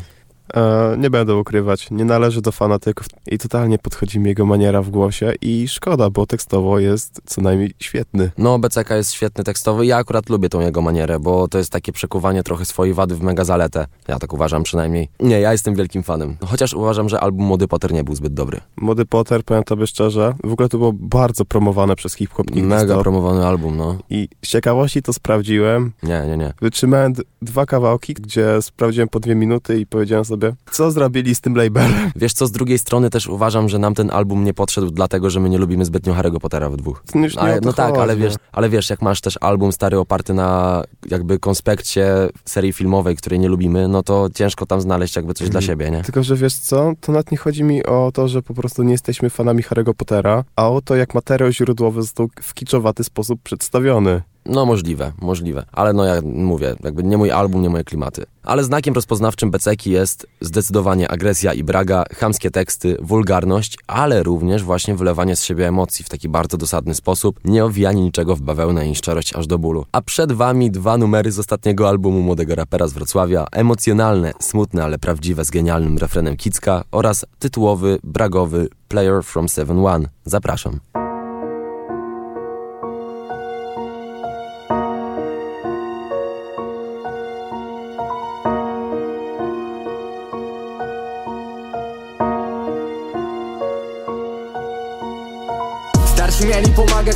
[0.53, 4.89] E, nie będę ukrywać, nie należy do fanatyków i totalnie podchodzi mi jego maniera w
[4.89, 8.31] głosie i szkoda, bo tekstowo jest co najmniej świetny.
[8.37, 11.91] No, BCK jest świetny tekstowy, ja akurat lubię tą jego manierę, bo to jest takie
[11.91, 13.85] przekuwanie trochę swojej wady w mega zaletę.
[14.07, 15.09] Ja tak uważam przynajmniej.
[15.19, 18.59] Nie, ja jestem wielkim fanem, chociaż uważam, że album Młody Potter nie był zbyt dobry.
[18.77, 22.55] Młody Potter, powiem tobie szczerze, w ogóle to było bardzo promowane przez hip-hop.
[22.55, 23.01] Mega stop.
[23.01, 23.97] promowany album, no.
[24.09, 25.91] I z ciekawości to sprawdziłem.
[26.03, 26.53] Nie, nie, nie.
[26.61, 31.41] Wytrzymałem dwa kawałki, gdzie sprawdziłem po dwie minuty i powiedziałem sobie, sobie, co zrobili z
[31.41, 32.11] tym labelem.
[32.15, 35.39] Wiesz co, z drugiej strony też uważam, że nam ten album nie podszedł dlatego, że
[35.39, 37.03] my nie lubimy zbytnio Harry'ego Pottera w dwóch.
[37.37, 38.39] Ale, no tak, ale wiesz, no.
[38.51, 43.49] ale wiesz, jak masz też album stary oparty na jakby konspekcie serii filmowej, której nie
[43.49, 45.67] lubimy, no to ciężko tam znaleźć jakby coś dla mhm.
[45.67, 46.03] siebie, nie?
[46.03, 48.91] Tylko, że wiesz co, to nawet nie chodzi mi o to, że po prostu nie
[48.91, 54.21] jesteśmy fanami Harry'ego Pottera, a o to, jak materiał źródłowy został w kiczowaty sposób przedstawiony.
[54.49, 55.65] No możliwe, możliwe.
[55.71, 58.25] Ale no ja mówię, jakby nie mój album, nie moje klimaty.
[58.43, 64.95] Ale znakiem rozpoznawczym Beceki jest zdecydowanie agresja i braga, chamskie teksty, wulgarność, ale również właśnie
[64.95, 68.95] wylewanie z siebie emocji w taki bardzo dosadny sposób, nie owijanie niczego w bawełnę i
[68.95, 69.85] szczerość aż do bólu.
[69.91, 74.99] A przed wami dwa numery z ostatniego albumu młodego rapera z Wrocławia, emocjonalne, smutne, ale
[74.99, 80.05] prawdziwe z genialnym refrenem Kicka oraz tytułowy, bragowy Player from 7-1.
[80.25, 80.79] Zapraszam.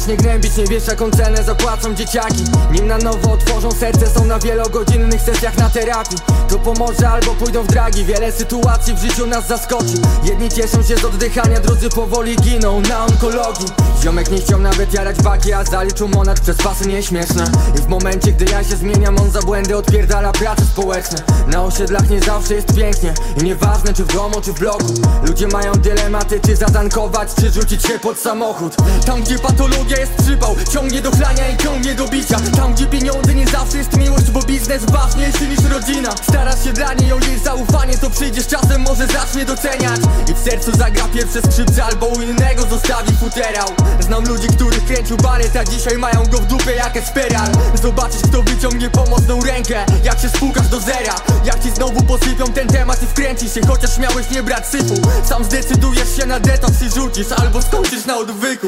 [0.07, 2.43] Nie gnębić Nie wiesz jaką cenę zapłacą dzieciaki?
[2.71, 6.17] Nim na nowo otworzą serce Są na wielogodzinnych sesjach na terapii.
[6.49, 9.93] To pomoże albo pójdą w dragi Wiele sytuacji w życiu nas zaskoczy.
[10.23, 13.65] Jedni cieszą się z oddychania Drudzy powoli giną na onkologii.
[14.03, 17.51] Ziomek nie chciał nawet jarać baki A zaliczył monat przez pasy nieśmieszne.
[17.75, 21.17] I w momencie gdy ja się zmieniam On za błędy odpierdala prace społeczne.
[21.47, 24.93] Na osiedlach nie zawsze jest pięknie I nieważne czy w domu czy w bloku.
[25.27, 28.75] Ludzie mają dylematy czy zatankować Czy rzucić się pod samochód.
[29.05, 32.37] Tam gdzie patologia jest przypał Ciągnie do chlania i ciągnie do bicia.
[32.55, 36.09] Tam gdzie pieniądze nie zawsze jest miłość Bo biznes ważniejszy niż rodzina.
[36.29, 39.99] Starasz się dla niej o jej zaufanie To przyjdziesz czasem może zacznie doceniać.
[40.31, 43.67] I w sercu zagra pierwsze skrzypce Albo u innego zostawi futerał.
[43.99, 47.51] Znam ludzi, których kręcił balet A dzisiaj mają go w dupie jak espiral
[47.81, 51.15] Zobaczysz kto wyciągnie pomocną rękę Jak się spłukasz do zera.
[51.45, 54.95] Jak ci znowu posypią ten temat i wkręcisz się Chociaż miałeś nie brać syfu.
[55.29, 58.67] Sam zdecydujesz się na detoks i rzucisz Albo skończysz na odwyku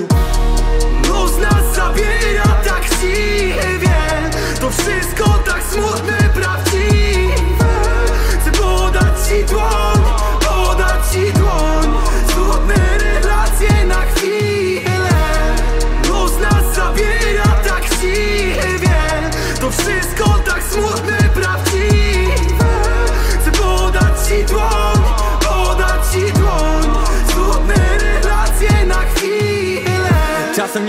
[1.10, 6.64] Los nas zabiera tak siwie To wszystko tak smutne, prawdziwe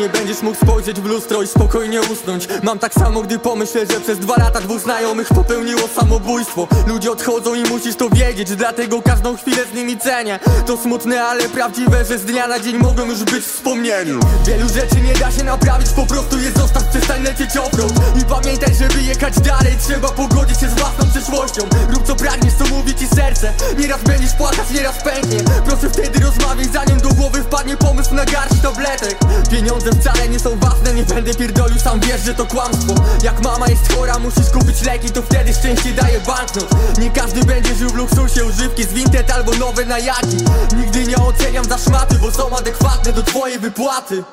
[0.07, 2.49] nie będziesz mógł spojrzeć w lustro i spokojnie usnąć.
[2.63, 6.69] Mam tak samo, gdy pomyślę, że przez dwa lata dwóch znajomych popełniło samobójstwo.
[6.87, 10.39] Ludzie odchodzą i musisz to wiedzieć, dlatego każdą chwilę z nimi cenię.
[10.67, 14.13] To smutne, ale prawdziwe, że z dnia na dzień mogą już być wspomnieni
[14.47, 18.75] Wielu rzeczy nie da się naprawić, po prostu je zostaw, przestań lecieć offroad I pamiętaj,
[18.75, 23.07] żeby jechać dalej, trzeba pogodzić się z własną przyszłością Rób co pragniesz, co mówi ci
[23.07, 23.53] serce.
[23.79, 25.39] Nieraz będziesz płakać, nieraz pęknie.
[25.65, 29.19] Proszę wtedy rozmawiaj, zanim do głowy wpadnie pomysł na garść tabletek.
[29.51, 32.95] Pieniądze wcale nie są ważne, nie będę pierdolił, sam wiesz, że to kłamstwo.
[33.23, 36.99] Jak mama jest chora, musisz kupić leki, to wtedy szczęście daje banknot.
[36.99, 40.37] Nie każdy będzie żył w luksusie, używki z Vinted albo nowe na jaki
[40.77, 44.25] Nigdy nie oceniam za szmaty, bo są adekwatne do twojej wypłaty.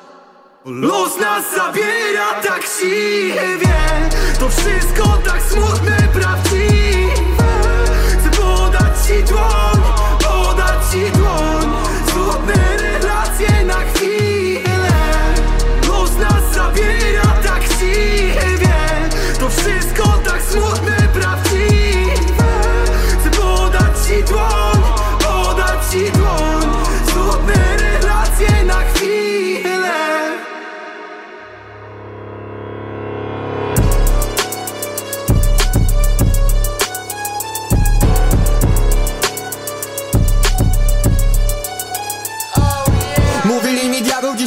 [0.64, 7.44] Los nas zabiera tak siwie To wszystko tak smutne, prawdziwe.
[8.08, 9.82] Chcę podać ci dłoń,
[10.18, 11.63] podać ci dłoń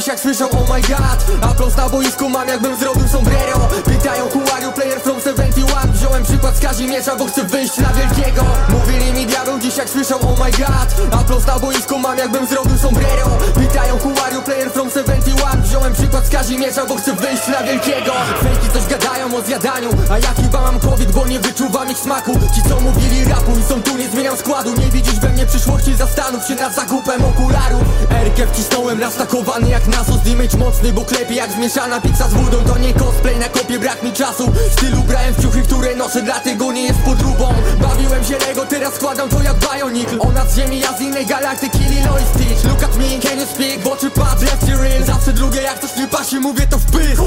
[0.08, 1.50] jak słyszą oh my god.
[1.50, 3.58] Aplauz na boisku mam jakbym zrobił sombrero.
[3.84, 7.88] Pytają who are you player from 71 Wziąłem przykład z Kazimierza, bo chcę wyjść na
[7.92, 8.44] wielkiego.
[8.68, 11.20] Mówili mi diabeł dziś jak słyszą oh my god.
[11.20, 13.26] Aplauz na boisku mam jakbym zrobił sombrero.
[13.54, 17.62] Pytają who are you player from 71 Wziąłem przykład z Kazimierza, bo chcę wyjść na
[17.62, 18.12] wielkiego.
[18.42, 22.32] Fejki coś gadają o zjadaniu A ja chyba mam COVID, bo nie wyczuwam ich smaku.
[22.54, 24.74] Ci co mówili rapu i są tu, nie zmieniam składu.
[24.74, 27.82] Nie widzisz we mnie przyszłości, zastanów się nad zakupem okularów.
[28.10, 32.78] Erkę wcisnąłem nastakowany jak nasos Image mocny, bo klepie jak zmieszana pizza z wodą To
[32.78, 34.52] nie cosplay, na kopie brak mi czasu.
[34.70, 37.54] W stylu brałem w ciuchy, które noszę, dlatego nie jest podróbą.
[37.80, 41.78] Bawiłem się Lego, teraz składam to jak Bionicle Ona z ziemi, ja z innej galaktyki,
[41.78, 43.80] Lilo i Stitch Look at me, can you speak?
[43.80, 45.04] W oczy patrz, left real.
[45.04, 47.22] Zawsze drugie, jak coś nie pasie, mówię to w pysk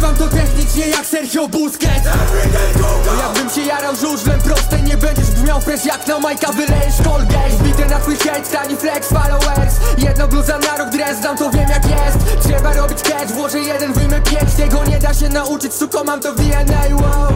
[0.00, 2.04] Rozgrywam to technicznie jak Sergio Busquets.
[3.18, 7.50] Jakbym się jarał żużlem proste Nie będziesz brzmiał fresh jak na Majka wylejesz Colgate.
[7.58, 9.74] Zbite na twój hate, tani flex, followers.
[9.98, 12.42] Jedno bluza na rok, dres, znam to wiem jak jest.
[12.42, 14.54] Trzeba robić catch, włożę jeden, wyjmę pięć.
[14.56, 17.32] Tego nie da się nauczyć, suko mam to DNA, wow.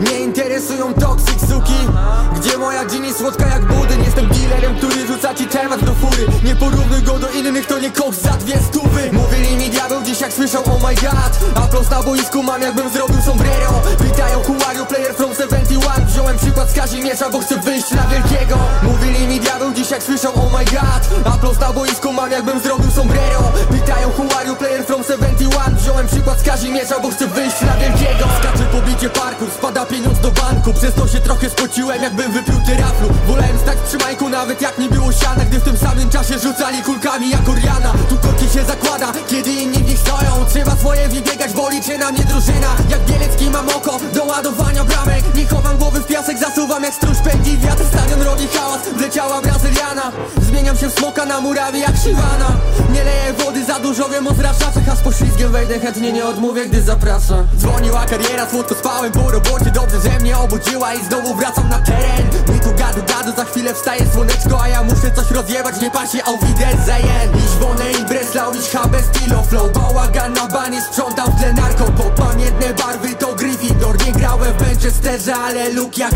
[0.00, 1.88] Nie interesują toxic suki.
[2.36, 6.26] Gdzie moja Ginny słodka jak budyń Jestem dealerem, który rzuca ci temat do fury.
[6.44, 9.10] Nie porównuj go do innych, to nie koks za dwie stówy.
[9.12, 11.64] Mówili mi diabeł dziś jak słyszą oh my god.
[11.64, 13.72] Aplauz na boisku mam jakbym zrobił sombrero.
[13.98, 14.38] Pytają
[14.76, 18.58] you player from 71 Wziąłem przykład z Kazimierza, bo chcę wyjść na wielkiego.
[18.82, 21.34] Mówili mi diabeł dziś jak słyszą oh my god.
[21.34, 23.52] Aplauz na boisku mam jakbym zrobił sombrero.
[23.70, 24.10] Pytają
[24.46, 28.24] you player from 71 Wziąłem przykład z Kazimierza, bo chcę wyjść na wielkiego.
[28.38, 30.74] Skaczę po bicie parku, spada pieniądz do banku.
[30.74, 34.88] Przez to się trochę spociłem jakbym wypił tyraflu Wolałem stać przy majku nawet jak nie
[34.88, 35.44] było siana.
[35.44, 37.92] Gdy w tym samym czasie rzucali kulkami jak Oriana.
[38.08, 40.44] Tu korki się zakłada, kiedy inni w nich stoją.
[40.48, 42.70] Trzeba swoje wybiegać, bo liczy na mnie drużyna.
[42.88, 45.34] Jak Bielecki mam oko do ładowania bramek.
[45.34, 47.84] Nie chowam głowy w piasek, zasuwam jak stróż pędzi wiatr.
[47.92, 50.12] Stadion robi hałas, wleciała Brazyliana.
[50.42, 52.48] Zmieniam się w smoka na murawie jak Siwana.
[52.92, 54.88] Nie leję wody za dużo, wiem o zraszaczach.
[54.92, 57.46] A z poślizgiem wejdę chętnie nie odmówię, gdy zapraszam.
[57.58, 59.70] Dzwoniła kariera, słodko spałem po robocie.
[59.70, 62.26] Dobrze, że mnie obudziła i znowu wracam na teren.
[62.54, 66.24] Mi tu gadu gadu, za chwilę wstaje słoneczko A ja muszę coś rozjebać, nie pasie,
[66.24, 71.40] auf Wiedersehen Ich wohne in Breslau, ich habe stilo flow Bałagan na banie, sprzątam w
[71.40, 74.06] tle narko Bo pamiętne barwy to Gryffindor.
[74.06, 76.14] Nie grałem w Manchesterze, ale luk jak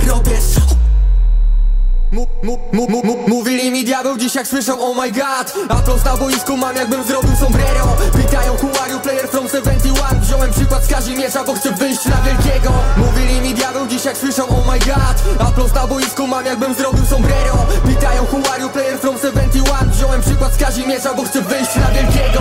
[2.72, 5.54] mu, mu, mówili mi diabeł dziś jak słyszą oh my god.
[5.68, 7.96] Aplauz na boisku mam jakbym zrobił sombrero.
[8.12, 12.16] Pytają who are you player from 71 Wziąłem przykład z Kazimierza, bo chcę wyjść na
[12.16, 12.72] wielkiego.
[12.96, 15.48] Mówili mi diabeł dziś jak słyszą oh my god.
[15.48, 17.66] Aplauz na boisku mam jakbym zrobił sombrero.
[17.86, 21.90] Pytają who are you player from 71 Wziąłem przykład z Kazimierza, bo chcę wyjść na
[21.90, 22.40] wielkiego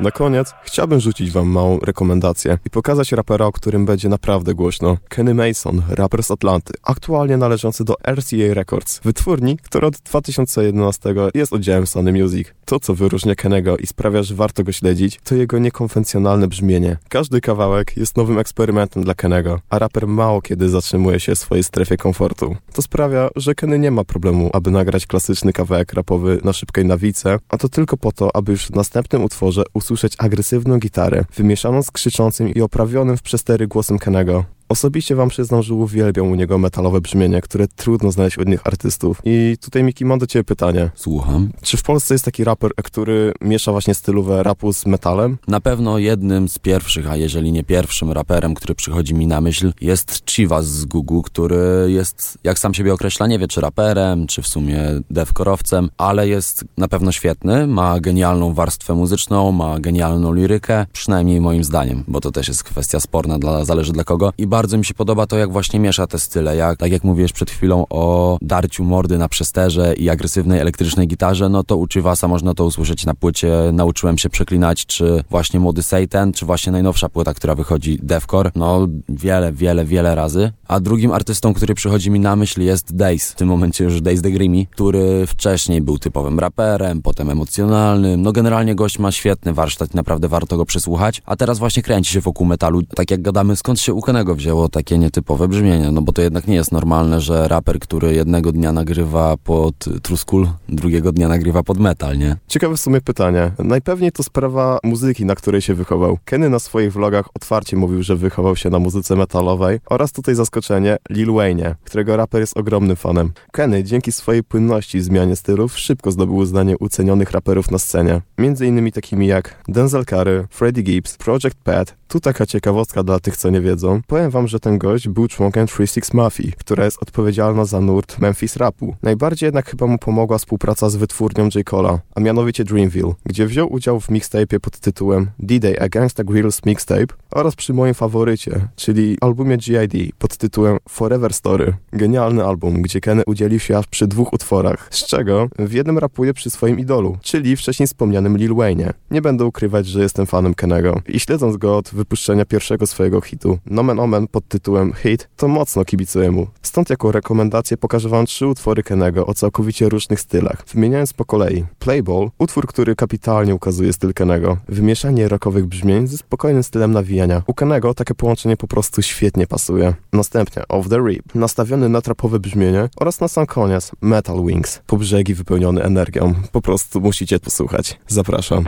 [0.00, 4.96] Na koniec chciałbym rzucić wam małą rekomendację i pokazać rapera, o którym będzie naprawdę głośno.
[5.08, 11.52] Kenny Mason, raper z Atlanty, aktualnie należący do RCA Records, wytwórni, która od 2011 jest
[11.52, 12.48] oddziałem Sony Music.
[12.64, 16.96] To, co wyróżnia Kennego i sprawia, że warto go śledzić, to jego niekonwencjonalne brzmienie.
[17.08, 21.64] Każdy kawałek jest nowym eksperymentem dla Kennego, a raper mało kiedy zatrzymuje się w swojej
[21.64, 22.56] strefie komfortu.
[22.72, 27.38] To sprawia, że Kenny nie ma problemu, aby nagrać klasyczny kawałek rapowy na szybkiej nawice,
[27.48, 29.87] a to tylko po to, aby już w następnym utworze usłyszeć
[30.18, 34.57] agresywną gitarę, wymieszaną z krzyczącym i oprawionym w przestery głosem Kenego.
[34.68, 39.20] Osobiście wam przyznam, że uwielbiam u niego metalowe brzmienie, które trudno znaleźć u innych artystów.
[39.24, 40.90] I tutaj Miki, mam do ciebie pytanie.
[40.94, 41.50] Słucham.
[41.62, 45.38] Czy w Polsce jest taki raper, który miesza właśnie stylówę rapu z metalem?
[45.48, 49.72] Na pewno jednym z pierwszych, a jeżeli nie pierwszym raperem, który przychodzi mi na myśl,
[49.80, 54.42] jest Chivas z Gugu, który jest, jak sam siebie określa, nie wie czy raperem, czy
[54.42, 60.86] w sumie devkorowcem, ale jest na pewno świetny, ma genialną warstwę muzyczną, ma genialną lirykę,
[60.92, 64.32] przynajmniej moim zdaniem, bo to też jest kwestia sporna, dla, zależy dla kogo.
[64.38, 66.56] I bardzo mi się podoba to, jak właśnie miesza te style.
[66.56, 71.48] Jak, tak jak mówiłeś przed chwilą o darciu mordy na przesterze i agresywnej elektrycznej gitarze,
[71.48, 75.82] no to u Chivasa można to usłyszeć na płycie Nauczyłem się przeklinać, czy właśnie Młody
[75.82, 78.50] Satan, czy właśnie najnowsza płyta, która wychodzi Deathcore.
[78.54, 80.52] No wiele, wiele, wiele razy.
[80.68, 83.32] A drugim artystą, który przychodzi mi na myśl jest Days.
[83.32, 88.22] W tym momencie już Days the Grimy, który wcześniej był typowym raperem, potem emocjonalnym.
[88.22, 91.22] No generalnie gość ma świetny warsztat, naprawdę warto go przesłuchać.
[91.26, 92.82] A teraz właśnie kręci się wokół metalu.
[92.82, 95.90] Tak jak gadamy, skąd się u Kenego wzięło takie nietypowe brzmienie?
[95.90, 100.48] No bo to jednak nie jest normalne, że raper, który jednego dnia nagrywa pod Truskul,
[100.68, 102.36] drugiego dnia nagrywa pod metal, nie?
[102.46, 103.52] Ciekawe w sumie pytanie.
[103.58, 106.18] Najpewniej to sprawa muzyki, na której się wychował.
[106.24, 110.96] Kenny na swoich vlogach otwarcie mówił, że wychował się na muzyce metalowej oraz tutaj zaskoczenie
[111.10, 113.32] Lil Wayne, którego raper jest ogromnym fanem.
[113.52, 118.20] Kenny dzięki swojej płynności i zmianie stylów szybko zdobył uznanie ucenionych raperów na scenie.
[118.38, 123.36] Między innymi takimi jak Denzel Curry, Freddie Gibbs, Project Pat, tu taka ciekawostka dla tych,
[123.36, 124.00] co nie wiedzą.
[124.06, 128.56] Powiem wam, że ten gość był członkiem 36 Mafii, która jest odpowiedzialna za nurt Memphis
[128.56, 128.94] rapu.
[129.02, 131.66] Najbardziej jednak chyba mu pomogła współpraca z wytwórnią J.
[131.66, 136.64] Cola, a mianowicie Dreamville, gdzie wziął udział w mixtape'ie pod tytułem D-Day A Gangsta Grills
[136.66, 139.98] Mixtape oraz przy moim faworycie, czyli albumie G.I.D.
[140.18, 141.74] pod tytułem Forever Story.
[141.92, 146.34] Genialny album, gdzie Kenny udzielił się aż przy dwóch utworach, z czego w jednym rapuje
[146.34, 148.92] przy swoim idolu, czyli wcześniej wspomnianym Lil Wayne.
[149.10, 153.58] Nie będę ukrywać, że jestem fanem Kennego i śledząc go od wypuszczenia pierwszego swojego hitu,
[153.66, 156.46] Nomen Omen pod tytułem Hit, to mocno kibicuję mu.
[156.62, 161.64] Stąd jako rekomendację pokażę wam trzy utwory Kenego o całkowicie różnych stylach, wymieniając po kolei.
[161.78, 167.17] Playball, utwór, który kapitalnie ukazuje styl Kenego, wymieszanie rockowych brzmień ze spokojnym stylem nawijania.
[167.46, 169.94] U Kenego takie połączenie po prostu świetnie pasuje.
[170.12, 174.96] Następnie Off the Rip, nastawiony na trapowe brzmienie oraz na sam koniec Metal Wings, po
[174.96, 176.34] brzegi wypełniony energią.
[176.52, 178.00] Po prostu musicie posłuchać.
[178.08, 178.64] Zapraszam.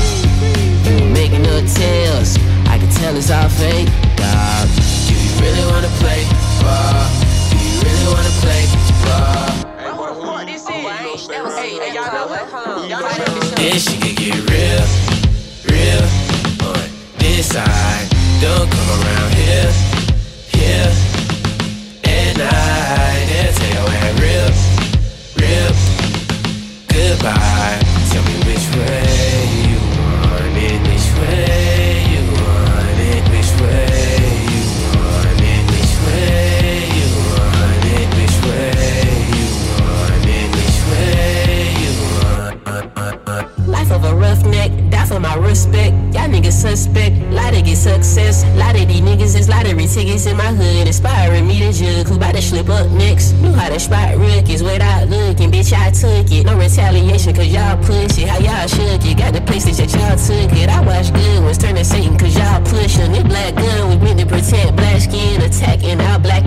[0.85, 4.69] You were making no tales, I can tell it's all fake, dog.
[5.09, 6.25] Do you really wanna play
[6.63, 7.09] ball?
[7.51, 8.67] Do you really wanna play
[9.05, 9.53] ball?
[12.53, 12.72] This
[13.03, 14.85] shit can get real,
[15.69, 16.05] real
[16.69, 16.89] on
[17.19, 18.09] this side.
[18.41, 19.73] Don't come around here,
[20.49, 20.93] here
[22.05, 23.27] at night.
[23.29, 24.51] They'll tell your ass real,
[25.37, 25.73] real
[26.89, 27.82] goodbye.
[43.93, 45.93] Of a roughneck, die for my respect.
[46.15, 48.45] Y'all niggas suspect, lot to get success.
[48.57, 52.09] Lot of these niggas is lottery tickets in my hood, inspiring me to jug.
[52.09, 53.33] Who bout to slip up next?
[53.35, 55.73] Knew how to spot rookies without looking, bitch.
[55.73, 56.47] I took it.
[56.47, 58.29] No retaliation, cause y'all push it.
[58.29, 59.19] How y'all shook it?
[59.19, 60.69] Got the places that y'all took it.
[60.69, 63.15] I watch good ones turn to Satan, cause y'all pushing.
[63.15, 65.43] It black gun we meant to protect black skin.
[65.43, 66.47] Attacking, I'll black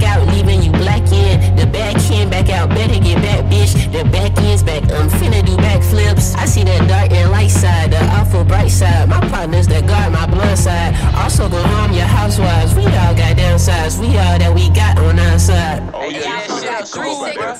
[8.76, 9.08] side.
[9.10, 10.94] My partners that guard my blood side.
[11.16, 12.76] Also go home, your housewives.
[12.76, 13.98] We all got down sides.
[13.98, 15.82] We all that we got on our side.
[15.94, 17.56] Oh, yeah, yeah, she get real.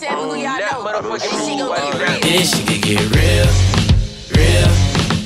[2.46, 3.48] She could get real,
[4.36, 4.70] real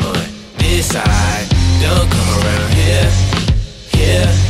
[0.08, 0.26] on
[0.58, 1.48] this side.
[1.82, 3.10] Don't come around here,
[3.92, 4.49] here.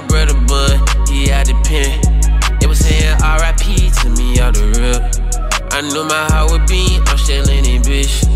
[0.00, 0.74] My brother, but
[1.08, 1.94] he out the pen.
[2.58, 5.02] They was saying RIP to me out the rip.
[5.70, 6.98] I knew my heart would beat.
[7.06, 8.26] I'm still in it, bitch.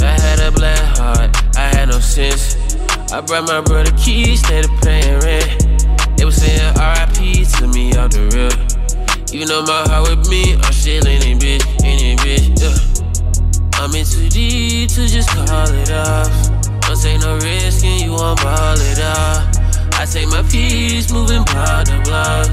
[0.00, 1.28] I had a black heart.
[1.56, 2.56] I had no sense.
[3.12, 6.16] I brought my brother keys, instead of paying rent.
[6.16, 8.56] They was saying RIP to me off the real.
[9.36, 13.84] Even though my heart with me, I'm still in it, bitch, in it, bitch, yeah.
[13.84, 16.32] I'm in too deep to just call it off.
[16.88, 19.51] Don't take no risk and you won't ball it off.
[20.02, 22.50] I take my peace, moving by the block.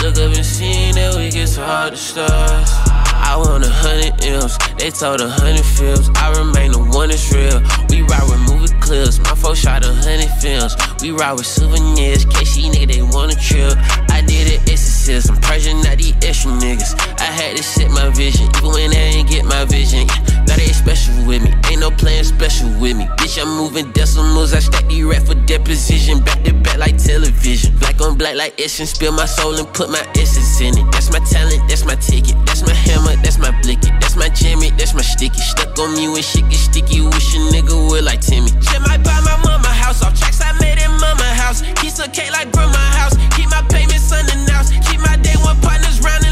[0.00, 2.72] Look up and see that we get hard to stars.
[3.12, 6.08] I want a hundred M's, they told a hundred films.
[6.16, 7.60] I remain the one that's real.
[7.92, 10.72] We ride with movie clips, my folks shot a hundred films.
[11.02, 13.76] We ride with souvenirs, KC nigga, they wanna trip.
[14.08, 16.96] I did it exorcism, Persian, not these extra niggas.
[17.20, 20.08] I had to set my vision, even when they ain't get my vision.
[20.08, 23.04] Yeah, now they special with me, ain't no playing special with me.
[23.18, 26.22] Bitch, I'm moving decimals, I stack these rap for deposition.
[26.22, 27.76] Back to back like television.
[27.78, 30.90] Black on black like essence, spill my soul and put my essence in it.
[30.92, 33.90] That's my talent, that's my ticket, that's my hammer that's my blicky.
[34.00, 35.38] That's my jammy, that's my sticky.
[35.38, 37.00] Stuck on me when shit get sticky.
[37.00, 38.50] Wish a nigga would like Timmy.
[38.62, 41.62] Shit might buy my mama house off tracks I made in mama house.
[41.80, 43.16] Piece of like grandma house.
[43.36, 44.72] Keep my payments unannounced.
[44.86, 46.25] Keep my day one partners round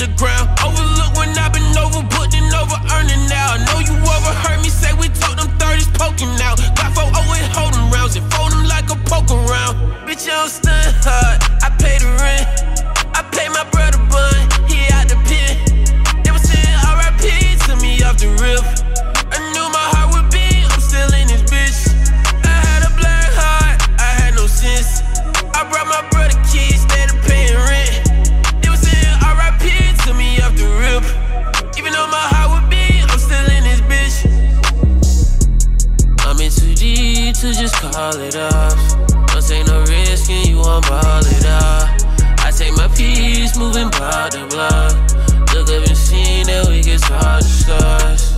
[0.00, 0.48] underground.
[0.62, 3.54] Overlook when I've been over, putting over earning now.
[3.54, 6.58] I know you overheard me say we told them 30s poking out.
[6.76, 9.76] Got 4 always holding rounds and fold them like a poke around.
[10.06, 11.47] Bitch, I don't stun hard.
[37.52, 38.96] To just call it off.
[39.28, 41.88] Don't take no risk and you won't ball it off.
[42.44, 44.92] I take my peace, moving by the block.
[45.54, 48.37] Look up and see that we get hard to stars.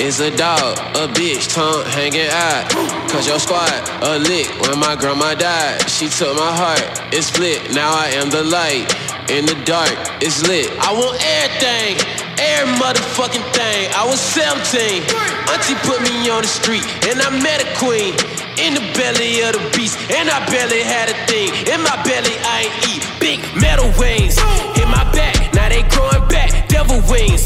[0.00, 2.64] It's a dog, a bitch, tongue hanging out.
[3.12, 3.68] Cause your squad,
[4.00, 5.84] a lick when my grandma died.
[5.90, 6.80] She took my heart,
[7.12, 8.88] it split, now I am the light.
[9.28, 9.92] In the dark,
[10.24, 10.72] it's lit.
[10.80, 12.00] I want everything,
[12.40, 13.92] every motherfucking thing.
[13.92, 15.04] I was 17,
[15.52, 18.16] auntie put me on the street, and I met a queen.
[18.56, 21.52] In the belly of the beast, and I barely had a thing.
[21.68, 24.40] In my belly, I ain't eat big metal wings.
[24.80, 27.44] In my back, now they growing back, devil wings.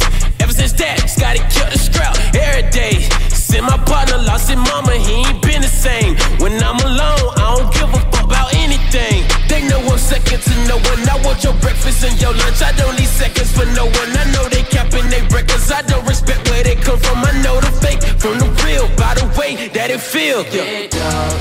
[0.73, 3.05] Since that, Scotty killed the scrap every day.
[3.29, 6.17] Since my partner lost his mama, he ain't been the same.
[6.41, 9.29] When I'm alone, I don't give a fuck about anything.
[9.53, 11.05] They know I'm second to no one.
[11.05, 12.65] I want your breakfast and your lunch.
[12.65, 14.17] I don't need seconds for no one.
[14.17, 15.69] I know they capping they records.
[15.69, 17.21] I don't respect where they come from.
[17.21, 20.41] I know the fake from the real by the way that it feel.
[20.49, 21.37] Big dog,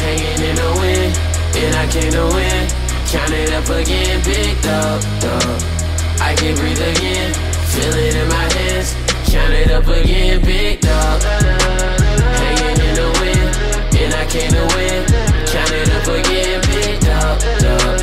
[0.00, 1.12] hanging in the wind,
[1.60, 2.72] and I came to win.
[3.12, 5.60] Count it up again, big dog, dog.
[6.24, 7.36] I can breathe again,
[7.74, 8.94] feel it in my hands.
[9.30, 11.22] Count it up again, big dog.
[12.40, 13.50] Hanging in the wind,
[14.00, 15.00] and I came to win.
[15.50, 17.96] Count it up again, big dog, dog.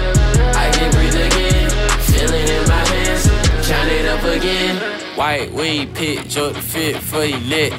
[0.55, 1.69] I can breathe again,
[2.09, 3.23] feel it in my hands.
[3.67, 4.75] Count it up again.
[5.15, 7.73] White wave pit, joke the fit for your neck.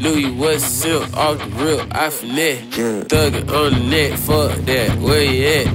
[0.00, 2.62] Louis was silk off the real, I finesse.
[3.06, 5.66] Thuggin' on the neck, fuck that, where you at?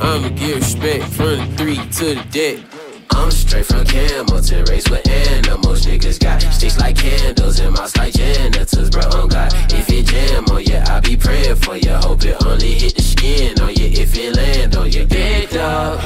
[0.00, 2.75] I'ma give respect from the three to the deck.
[3.16, 5.86] I'm straight from Hamilton, raised with animals.
[5.86, 9.02] Niggas got sticks like candles and mouths like janitors, bro.
[9.18, 12.00] On God, if it jam oh on ya, I be praying for ya.
[12.02, 15.04] Hope it only hit the skin on ya if it land on ya.
[15.06, 15.98] Big dog,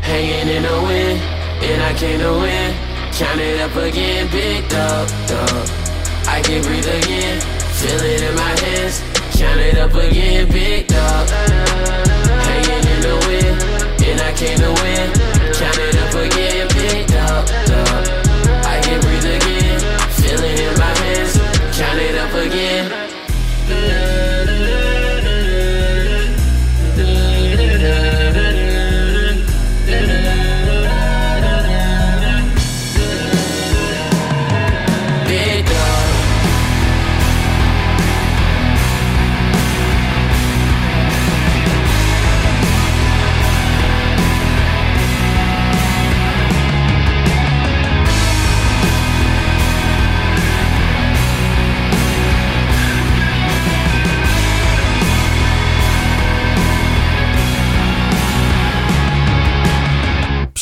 [0.00, 1.20] hanging in the wind,
[1.68, 2.74] and I came to win.
[3.12, 5.68] Count it up again, big dog, dog.
[6.26, 7.40] I can breathe again,
[7.76, 9.02] feel it in my hands.
[9.36, 11.28] Count it up again, big dog.
[11.28, 13.55] Hanging in the wind,
[14.08, 15.12] and I came to win.
[15.52, 16.65] Count it up again,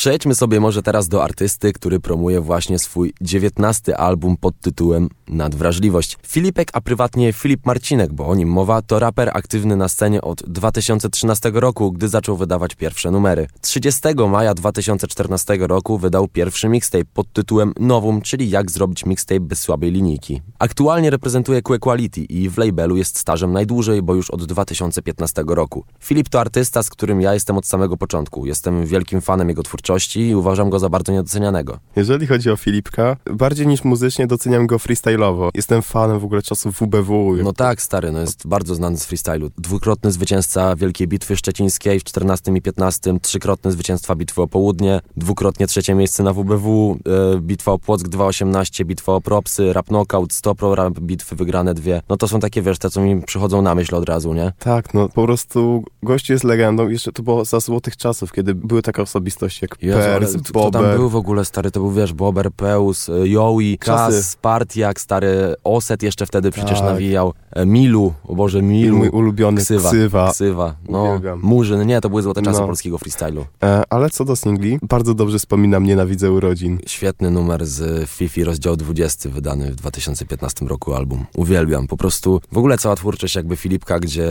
[0.04, 6.18] Przejdźmy sobie może teraz do artysty, który promuje właśnie swój dziewiętnasty album pod tytułem Nadwrażliwość.
[6.26, 10.42] Filipek, a prywatnie Filip Marcinek, bo o nim mowa, to raper aktywny na scenie od
[10.42, 13.46] 2013 roku, gdy zaczął wydawać pierwsze numery.
[13.60, 19.60] 30 maja 2014 roku wydał pierwszy mixtape pod tytułem Nowum, czyli jak zrobić mixtape bez
[19.60, 20.42] słabej linijki.
[20.58, 25.84] Aktualnie reprezentuje Que Quality i w labelu jest stażem najdłużej, bo już od 2015 roku.
[26.00, 28.46] Filip to artysta, z którym ja jestem od samego początku.
[28.46, 31.78] Jestem wielkim fanem jego twórczości i uważam go za bardzo niedocenianego.
[31.96, 35.50] Jeżeli chodzi o Filipka, bardziej niż muzycznie doceniam go freestyle'owo.
[35.54, 37.36] Jestem fanem w ogóle czasów WBW.
[37.44, 39.50] No tak, stary, no jest bardzo znany z freestylu.
[39.58, 45.66] Dwukrotny zwycięzca Wielkiej Bitwy Szczecińskiej w 14 i 15, trzykrotny zwycięstwa Bitwy o Południe, dwukrotnie
[45.66, 46.98] trzecie miejsce na WBW,
[47.36, 51.74] e, Bitwa o Płock 2.18, Bitwa o Propsy, Rap Knockout, 100 Pro Rap Bitwy wygrane
[51.74, 52.02] dwie.
[52.08, 54.52] No to są takie, wiesz, te co mi przychodzą na myśl od razu, nie?
[54.58, 56.88] Tak, no po prostu gościu jest legendą.
[56.88, 61.16] Jeszcze to było za złotych czasów, kiedy były takie osobistości jak Jezu, tam był w
[61.16, 61.70] ogóle, stary?
[61.70, 63.78] To był, wiesz, Bober, Peus, e, Joey.
[63.78, 66.88] Kas, Spartiak, stary Oset jeszcze wtedy przecież Tak.
[66.88, 67.32] nawijał.
[67.52, 68.96] E, Milu, o Boże, Milu.
[68.96, 69.88] Mój ulubiony Ksywa.
[69.88, 70.30] Ksywa.
[70.32, 70.74] Ksywa.
[70.88, 71.40] No, Uwielbiam.
[71.42, 72.66] Murzyn, nie, to były złote czasy No.
[72.66, 73.44] polskiego freestylu.
[73.62, 76.78] E, ale co do singli, bardzo dobrze wspominam Nienawidzę urodzin.
[76.86, 81.24] Świetny numer z Fifi, rozdział 20, wydany w 2015 roku album.
[81.36, 84.28] Uwielbiam, po prostu w ogóle cała twórczość jakby Filipka, gdzie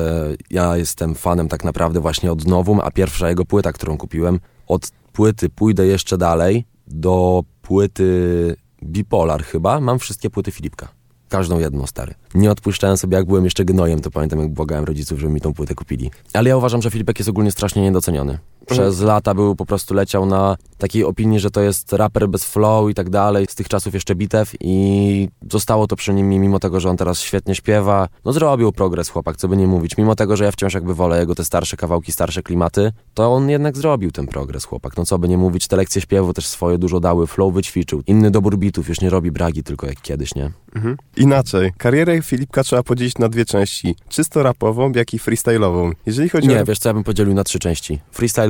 [0.49, 4.91] ja jestem fanem tak naprawdę właśnie od Nowum, a pierwsza jego płyta, którą kupiłem, od
[5.13, 10.87] płyty pójdę jeszcze dalej do płyty Bipolar chyba, mam wszystkie płyty Filipka.
[11.29, 12.13] Każdą jedną, stary.
[12.35, 15.53] Nie odpuszczałem sobie, jak byłem jeszcze gnojem, to pamiętam, jak błagałem rodziców, żeby mi tą
[15.53, 16.11] płytę kupili.
[16.33, 18.37] Ale ja uważam, że Filipek jest ogólnie strasznie niedoceniony.
[18.65, 22.89] Przez lata był po prostu leciał na takiej opinii, że to jest raper bez flow
[22.89, 26.79] i tak dalej, z tych czasów jeszcze bitew i zostało to przy nim, mimo tego,
[26.79, 28.07] że on teraz świetnie śpiewa.
[28.25, 29.97] No zrobił progres chłopak, co by nie mówić.
[29.97, 33.49] Mimo tego, że ja wciąż jakby wolę jego te starsze kawałki, starsze klimaty, to on
[33.49, 34.97] jednak zrobił ten progres chłopak.
[34.97, 38.03] No co by nie mówić, te lekcje śpiewu też swoje dużo dały, flow wyćwiczył.
[38.07, 40.51] Inny dobór bitów, już nie robi bragi tylko jak kiedyś, nie?
[40.75, 40.97] Mhm.
[41.17, 43.95] Inaczej, karierę Filipka trzeba podzielić na dwie części.
[44.09, 45.91] Czysto rapową, jak i freestyle'ową.
[46.05, 46.65] Jeżeli chodzi Nie, o...
[46.65, 47.99] wiesz co, ja bym podzielił na trzy części.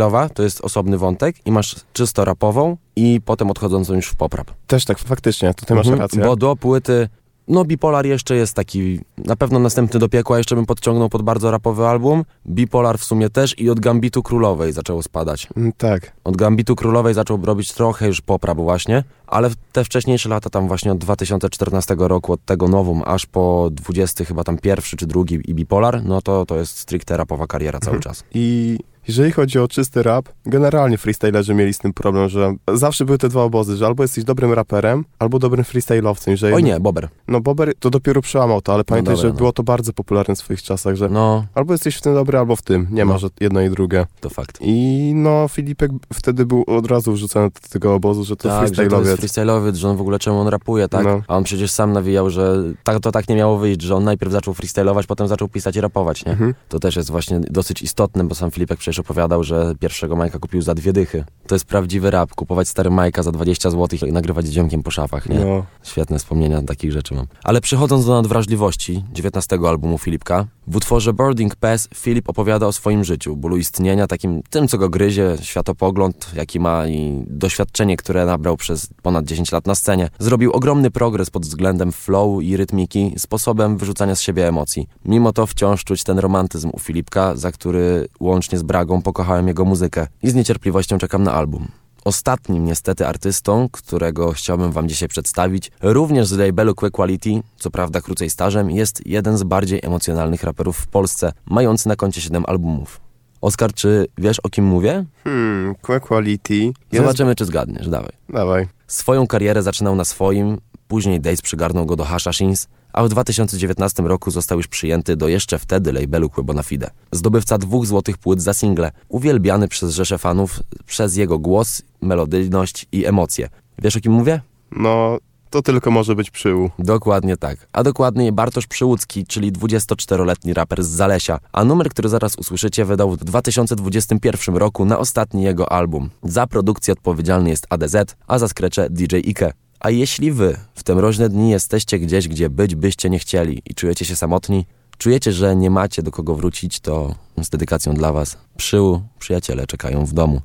[0.09, 4.51] Freestyle'owa to jest osobny wątek i masz czysto rapową i potem odchodzącą już w poprap.
[4.67, 6.23] Też tak, faktycznie, tutaj masz Mhm, rację.
[6.23, 7.09] Bo do płyty,
[7.47, 11.51] no Bipolar jeszcze jest taki, na pewno następny do piekła jeszcze bym podciągnął pod bardzo
[11.51, 12.23] rapowy album.
[12.47, 15.47] Bipolar w sumie też i od Gambitu Królowej zaczęło spadać.
[15.57, 16.13] Mm, Tak.
[16.23, 20.91] Od Gambitu Królowej zaczął robić trochę już poprap właśnie, ale te wcześniejsze lata tam właśnie
[20.91, 25.53] od 2014 roku, od tego nowum, aż po 20 chyba tam pierwszy czy drugi i
[25.53, 28.23] Bipolar, no to to jest stricte rapowa kariera cały czas.
[28.33, 28.77] I
[29.07, 33.29] jeżeli chodzi o czysty rap, generalnie freestylerzy mieli z tym problem, że zawsze były te
[33.29, 36.35] dwa obozy, że albo jesteś dobrym raperem, albo dobrym freestyle'owcem.
[36.35, 37.09] Że Oj nie, Bober.
[37.27, 39.37] No Bober to dopiero przełamał to, ale pamiętaj, dobra, że no.
[39.37, 42.55] było to bardzo popularne w swoich czasach, że No, albo jesteś w tym dobry, albo
[42.55, 42.87] w tym.
[42.91, 43.19] Nie ma, No.
[43.19, 44.05] że jedno i drugie.
[44.19, 44.57] to fakt.
[44.61, 49.15] I no, Filipek wtedy był od razu wrzucony do tego obozu, że to Tak, freestyle'owiec.
[49.15, 51.05] freestyle'owiec, że on w ogóle czemu on rapuje, tak?
[51.05, 51.21] No.
[51.27, 54.31] A on przecież sam nawijał, że tak, to tak nie miało wyjść, że on najpierw
[54.31, 56.31] zaczął freestyle'ować, potem zaczął pisać i rapować, nie?
[56.31, 56.53] Mhm.
[56.69, 60.61] To też jest właśnie dosyć istotne, bo sam Filipek przecież opowiadał, że pierwszego Majka kupił
[60.61, 61.23] za dwie dychy.
[61.47, 64.91] To jest prawdziwy rap, kupować stary Majka za 20 zł i nagrywać z ziomkiem po
[64.91, 65.39] szafach, nie?
[65.39, 65.65] No.
[65.83, 67.27] Świetne wspomnienia takich rzeczy mam.
[67.43, 73.03] Ale przechodząc do nadwrażliwości, 19 albumu Filipka, w utworze Boarding Pass Filip opowiada o swoim
[73.03, 78.57] życiu, bólu istnienia, takim tym, co go gryzie, światopogląd, jaki ma i doświadczenie, które nabrał
[78.57, 80.09] przez ponad 10 lat na scenie.
[80.19, 84.87] Zrobił ogromny progres pod względem flow i rytmiki, sposobem wyrzucania z siebie emocji.
[85.05, 89.65] Mimo to wciąż czuć ten romantyzm u Filipka, za który łącznie z Bragą pokochałem jego
[89.65, 91.67] muzykę i z niecierpliwością czekam na album.
[92.05, 98.01] Ostatnim niestety artystą, którego chciałbym wam dzisiaj przedstawić, również z labelu Que Quality, co prawda
[98.01, 103.01] krócej stażem, jest jeden z bardziej emocjonalnych raperów w Polsce, mający na koncie 7 albumów.
[103.41, 105.05] Oskar, czy wiesz o kim mówię?
[105.23, 106.55] Hmm, Que Quality.
[106.63, 106.75] Jest...
[106.91, 108.11] Zobaczymy, czy zgadniesz, dawaj.
[108.29, 108.67] Dawaj.
[108.87, 110.57] Swoją karierę zaczynał na swoim,
[110.87, 115.59] później Days przygarnął go do Hashashins, a w 2019 roku został już przyjęty do jeszcze
[115.59, 116.89] wtedy labelu Que Bona Fide.
[117.11, 123.05] Zdobywca dwóch złotych płyt za single, uwielbiany przez rzesze fanów przez jego głos, melodyjność i
[123.05, 123.49] emocje.
[123.79, 124.41] Wiesz o kim mówię?
[124.71, 125.17] No,
[125.49, 126.69] to tylko może być przyłu.
[126.79, 127.67] Dokładnie tak.
[127.73, 131.39] A dokładniej Bartosz Przyłódzki, czyli 24-letni raper z Zalesia.
[131.51, 136.09] A numer, który zaraz usłyszycie, wydał w 2021 roku na ostatni jego album.
[136.23, 137.95] Za produkcję odpowiedzialny jest ADZ,
[138.27, 139.53] a za skrecze DJ Ike.
[139.83, 143.75] A jeśli wy w te mroźne dni jesteście gdzieś, gdzie być byście nie chcieli i
[143.75, 144.65] czujecie się samotni,
[144.97, 150.05] czujecie, że nie macie do kogo wrócić, to z dedykacją dla was Przyłu, przyjaciele czekają
[150.05, 150.41] w domu.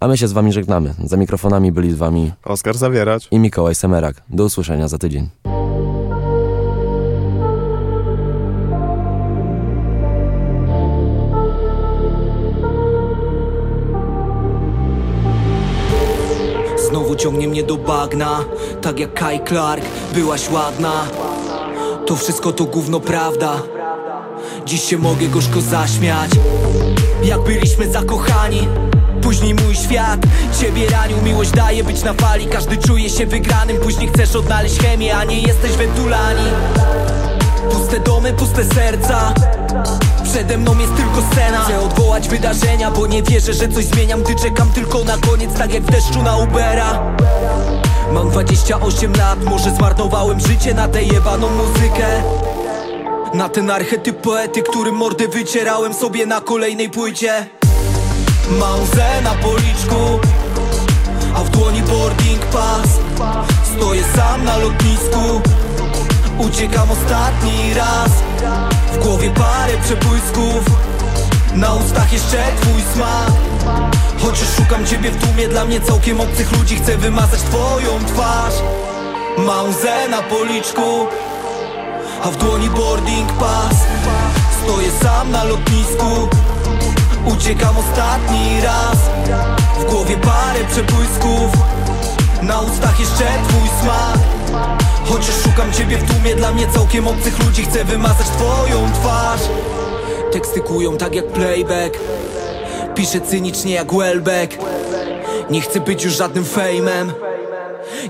[0.00, 0.94] A my się z wami żegnamy.
[1.04, 3.28] Za mikrofonami byli z wami Oskar Zawieracz.
[3.30, 4.22] i Mikołaj Semerak.
[4.28, 5.28] Do usłyszenia za tydzień.
[17.22, 18.44] Ciągnie mnie do bagna.
[18.82, 20.92] Tak jak Kai Clark, byłaś ładna.
[22.06, 23.52] To wszystko to gówno prawda.
[24.66, 26.30] Dziś się mogę gorzko zaśmiać.
[27.22, 28.68] Jak byliśmy zakochani
[29.22, 30.20] Później mój świat
[30.60, 33.76] Ciebie ranił, miłość daje być na fali Każdy czuje się wygranym.
[33.76, 36.44] Później chcesz odnaleźć chemię, a nie jesteś wentulani.
[37.70, 39.34] Puste domy, puste serca
[40.32, 41.64] Przede mną jest tylko scena.
[41.64, 45.74] Chcę odwołać wydarzenia, bo nie wierzę, że coś zmieniam Gdy czekam tylko na koniec, tak
[45.74, 47.16] jak w deszczu na Ubera.
[48.12, 52.06] Mam 28 lat, może zmarnowałem życie na tę jebaną muzykę.
[53.34, 57.46] Na ten archetyp poety, którym mordy wycierałem sobie na kolejnej płycie.
[58.50, 60.20] Mam łzę na policzku
[61.34, 62.88] A w dłoni boarding pass.
[63.76, 65.40] Stoję sam na lotnisku
[66.38, 68.10] Uciekam ostatni raz.
[68.92, 70.64] W głowie parę przebłysków
[71.54, 73.32] Na ustach jeszcze twój smak.
[74.18, 78.54] Chociaż szukam ciebie w tłumie Dla mnie całkiem obcych ludzi Chcę wymazać twoją twarz.
[79.38, 81.06] Mam łzę na policzku
[82.24, 83.76] A w dłoni boarding pass.
[84.62, 86.28] Stoję sam na lotnisku.
[87.26, 88.98] Uciekam ostatni raz.
[89.80, 91.52] W głowie parę przebłysków
[92.42, 94.39] Na ustach jeszcze twój smak
[95.04, 99.40] Chociaż szukam ciebie w tłumie Dla mnie całkiem obcych ludzi Chcę wymazać twoją twarz.
[100.32, 101.98] Teksty kują tak jak playback.
[102.94, 104.58] Piszę cynicznie jak Welbeck.
[105.50, 107.12] Nie chcę być już żadnym fejmem.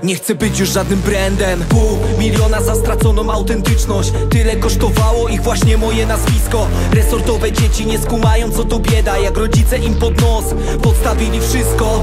[0.03, 1.63] Nie chcę być już żadnym brandem.
[1.69, 4.11] Pół miliona za straconą autentyczność.
[4.29, 6.67] Tyle kosztowało ich właśnie moje nazwisko.
[6.93, 9.17] Resortowe dzieci nie skumają co to bieda.
[9.17, 10.45] Jak rodzice im pod nos
[10.81, 12.01] podstawili wszystko.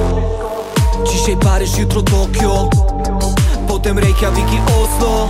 [1.12, 2.70] Dzisiaj Paryż, jutro Tokio
[3.68, 5.28] Potem Reykjavik i Oslo.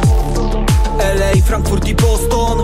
[0.98, 2.62] LA, Frankfurt i Boston.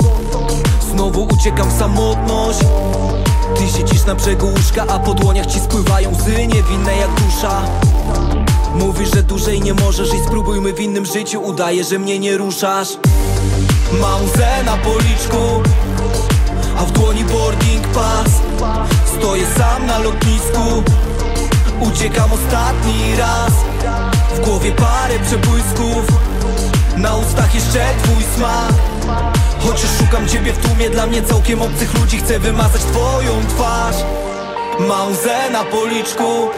[0.91, 2.59] Znowu uciekam w samotność.
[3.57, 7.63] Ty siedzisz na brzegu łóżka, a po dłoniach ci spływają łzy niewinne jak dusza.
[8.75, 11.41] Mówisz, że dłużej nie możesz i spróbujmy w innym życiu.
[11.41, 12.89] Udaje, że mnie nie ruszasz.
[14.01, 15.63] Mam łzę na policzku
[16.79, 18.31] A w dłoni boarding pass.
[19.19, 20.83] Stoję sam na lotnisku.
[21.81, 23.53] Uciekam ostatni raz
[24.35, 26.05] W głowie parę przebłysków.
[26.97, 28.75] Na ustach jeszcze twój smak.
[29.61, 33.97] Chociaż szukam ciebie w tłumie Dla mnie całkiem obcych ludzi Chcę wymazać twoją twarz.
[34.79, 36.51] Mam łzę na policzku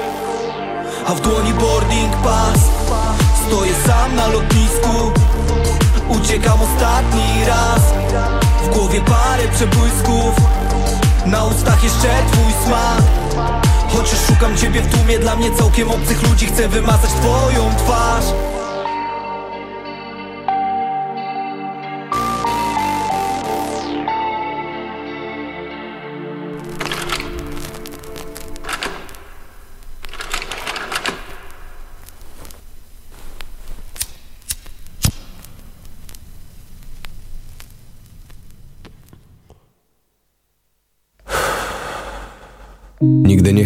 [1.07, 2.61] a w dłoni boarding pass.
[3.47, 5.13] Stoję sam na lotnisku.
[6.09, 7.83] Uciekam ostatni raz.
[8.65, 10.35] W głowie parę przebłysków.
[11.27, 13.03] Na ustach jeszcze twój smak
[13.89, 18.25] Chociaż szukam ciebie w tłumie Dla mnie całkiem obcych ludzi Chcę wymazać twoją twarz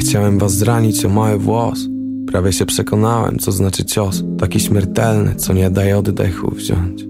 [0.00, 1.88] chciałem was zranić o mały włos.
[2.26, 7.04] Prawie się przekonałem, co znaczy cios Taki śmiertelny, co nie daje oddechu wziąć.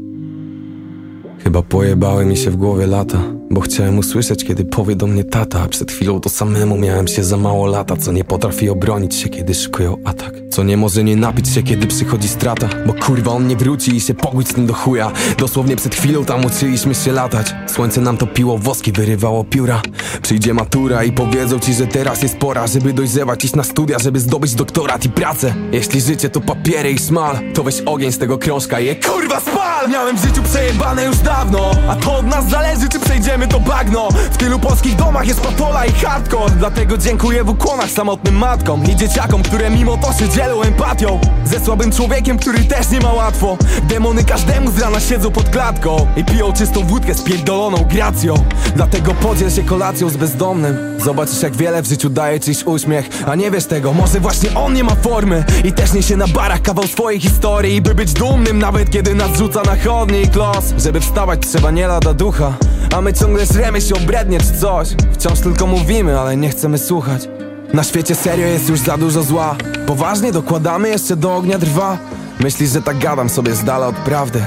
[1.38, 5.62] Chyba pojebały mi się w głowie lata Bo chciałem usłyszeć, kiedy powie do mnie tata
[5.62, 9.28] A przed chwilą to samemu miałem się za mało lata Co nie potrafi obronić się,
[9.28, 10.34] kiedy szykują atak.
[10.51, 14.01] Co nie może nie napić się, kiedy przychodzi strata Bo kurwa on nie wróci i
[14.01, 15.12] się pogódź z tym do chuja.
[15.38, 17.55] Dosłownie przed chwilą tam uczyliśmy się latać.
[17.66, 19.82] Słońce nam topiło woski, wyrywało pióra.
[20.22, 24.20] Przyjdzie matura i powiedzą ci, że teraz jest pora Żeby dojrzewać, iść na studia, żeby
[24.20, 25.55] zdobyć doktorat i pracę.
[25.72, 29.40] Jeśli życie to papiery i szmal To weź ogień z tego krążka i je kurwa
[29.40, 29.90] spal!
[29.90, 34.09] Miałem w życiu przejebane już dawno A to od nas zależy, czy przejdziemy to bagno.
[34.32, 36.51] W tylu polskich domach jest patola i hardcore.
[36.51, 41.20] Dlatego dziękuję w ukłonach samotnym matkom I dzieciakom, które mimo to się dzielą empatią.
[41.45, 43.57] Ze słabym człowiekiem, który też nie ma łatwo.
[43.82, 48.34] Demony każdemu z rana siedzą pod klatką I piją czystą wódkę z pierdoloną gracją.
[48.76, 51.01] Dlatego podziel się kolacją z bezdomnym.
[51.05, 53.09] Zobaczysz jak wiele w życiu daje czyjś uśmiech.
[53.26, 56.62] A nie wiesz tego, może właśnie on nie ma formy I też niesie na barach
[56.62, 57.82] kawał swojej historii.
[57.82, 60.64] By być dumnym nawet kiedy nas rzuca na chodnik los.
[60.78, 62.53] Żeby wstawać trzeba nie lada ducha.
[62.97, 64.89] A my ciągle żremy się obrednie czy coś.
[65.12, 67.28] Wciąż tylko mówimy, ale nie chcemy słuchać.
[67.72, 69.57] Na świecie serio jest już za dużo zła.
[69.87, 71.99] Poważnie dokładamy jeszcze do ognia drwa.
[72.41, 74.45] Myślisz, że tak gadam sobie z dala od prawdy?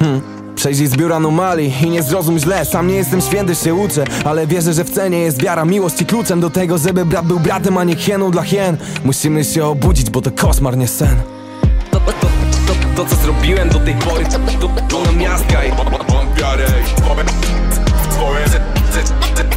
[0.00, 2.64] Hmm Przejrzyj zbiór anomalii i nie zrozum źle.
[2.64, 5.64] Sam nie jestem święty, się uczę Ale wierzę, że w cenie jest wiara.
[5.64, 8.76] Miłość i kluczem do tego, żeby brat był bratem, a nie hieną dla hien.
[9.04, 11.16] Musimy się obudzić, bo to koszmar, nie sen.
[11.90, 12.26] To, to, to,
[12.66, 16.66] to, to co zrobiłem do tej pory To, to, to na miastka i Mam wiarę
[16.66, 17.65] i
[18.16, 18.44] swoje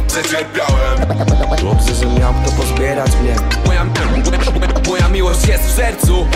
[0.06, 0.98] przecierpiałem
[1.62, 3.36] Dobrze, że miał kto pozbierać mnie.
[3.66, 3.86] Moja,
[4.88, 6.26] moja miłość jest w sercu.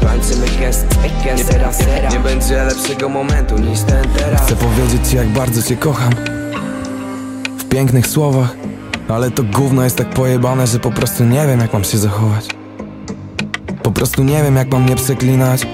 [0.00, 0.86] Tańczymy gest,
[1.24, 4.42] gest, sera, sera Nie będzie lepszego momentu niż ten teraz.
[4.42, 6.12] Chcę powiedzieć ci jak bardzo cię kocham.
[7.58, 8.56] W pięknych słowach.
[9.08, 12.48] Ale to gówno jest tak pojebane, że po prostu nie wiem jak mam się zachować.
[13.82, 15.66] Po prostu nie wiem jak mam nie przeklinać.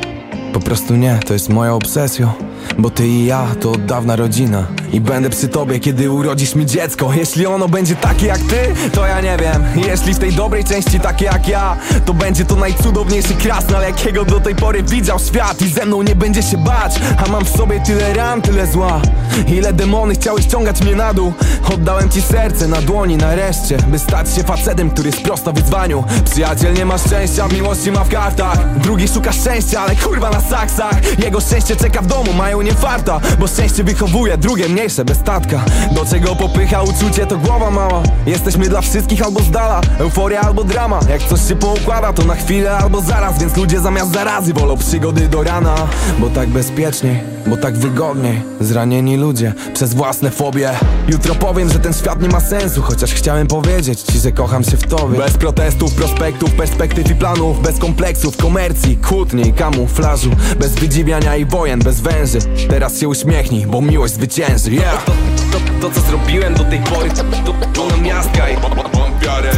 [0.53, 2.32] Po prostu nie, to jest moja obsesja.
[2.78, 4.66] Bo ty i ja to od dawna rodzina
[4.97, 7.12] I będę przy tobie, kiedy urodzisz mi dziecko.
[7.14, 9.64] Jeśli ono będzie takie jak ty, to ja nie wiem.
[9.88, 14.40] Jeśli w tej dobrej części takie jak ja To będzie to najcudowniejszy krasnal Jakiego do
[14.40, 16.94] tej pory widział świat I ze mną nie będzie się bać.
[17.26, 19.01] A mam w sobie tyle ran, tyle zła.
[19.49, 21.32] Ile demony chciały ściągać mnie na dół.
[21.74, 26.05] Oddałem ci serce na dłoni nareszcie By stać się facetem, który sprosta wyzwaniu.
[26.30, 28.78] Przyjaciel nie ma szczęścia, miłości ma w kartach.
[28.78, 31.18] Drugi szuka szczęścia, ale kurwa na saksach.
[31.18, 35.64] Jego szczęście czeka w domu, mają nie farta Bo szczęście wychowuje drugie mniejsze bez statka.
[35.93, 38.03] Do czego popycha uczucie to głowa mała.
[38.26, 39.80] Jesteśmy dla wszystkich albo z dala.
[39.99, 41.01] Euforia albo drama.
[41.09, 43.39] Jak coś się poukłada to na chwilę albo zaraz.
[43.39, 45.74] Więc ludzie zamiast zarazy wolą przygody do rana.
[46.18, 50.70] Bo tak bezpieczniej, bo tak wygodniej Zranieni ludzie przez własne fobie
[51.09, 54.76] Jutro powiem, że ten świat nie ma sensu Chociaż chciałem powiedzieć ci, że kocham się
[54.76, 61.36] w tobie Bez protestów, prospektów, perspektyw i planów Bez kompleksów, komercji, kłótni, kamuflażu Bez wydziwiania
[61.36, 62.38] i wojen, bez węży
[62.68, 65.05] Teraz się uśmiechnij, bo miłość zwycięży yeah.
[65.05, 65.12] to,
[65.53, 69.20] to, to, to co zrobiłem do tej pory To, to, to na miastka i Mam
[69.20, 69.51] wiarę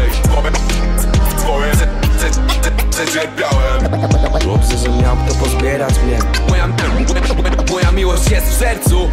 [1.28, 1.78] w twoje
[3.05, 3.83] przecierpiałem.
[4.45, 6.19] Dobrze, że miał kto pozbierać mnie.
[6.49, 6.69] Moja,
[7.71, 9.09] moja miłość jest w sercu.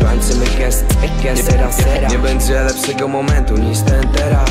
[0.00, 0.84] Tańczymy gest,
[1.22, 2.08] gest, sera, sera.
[2.08, 4.50] Nie będzie lepszego momentu niż ten teraz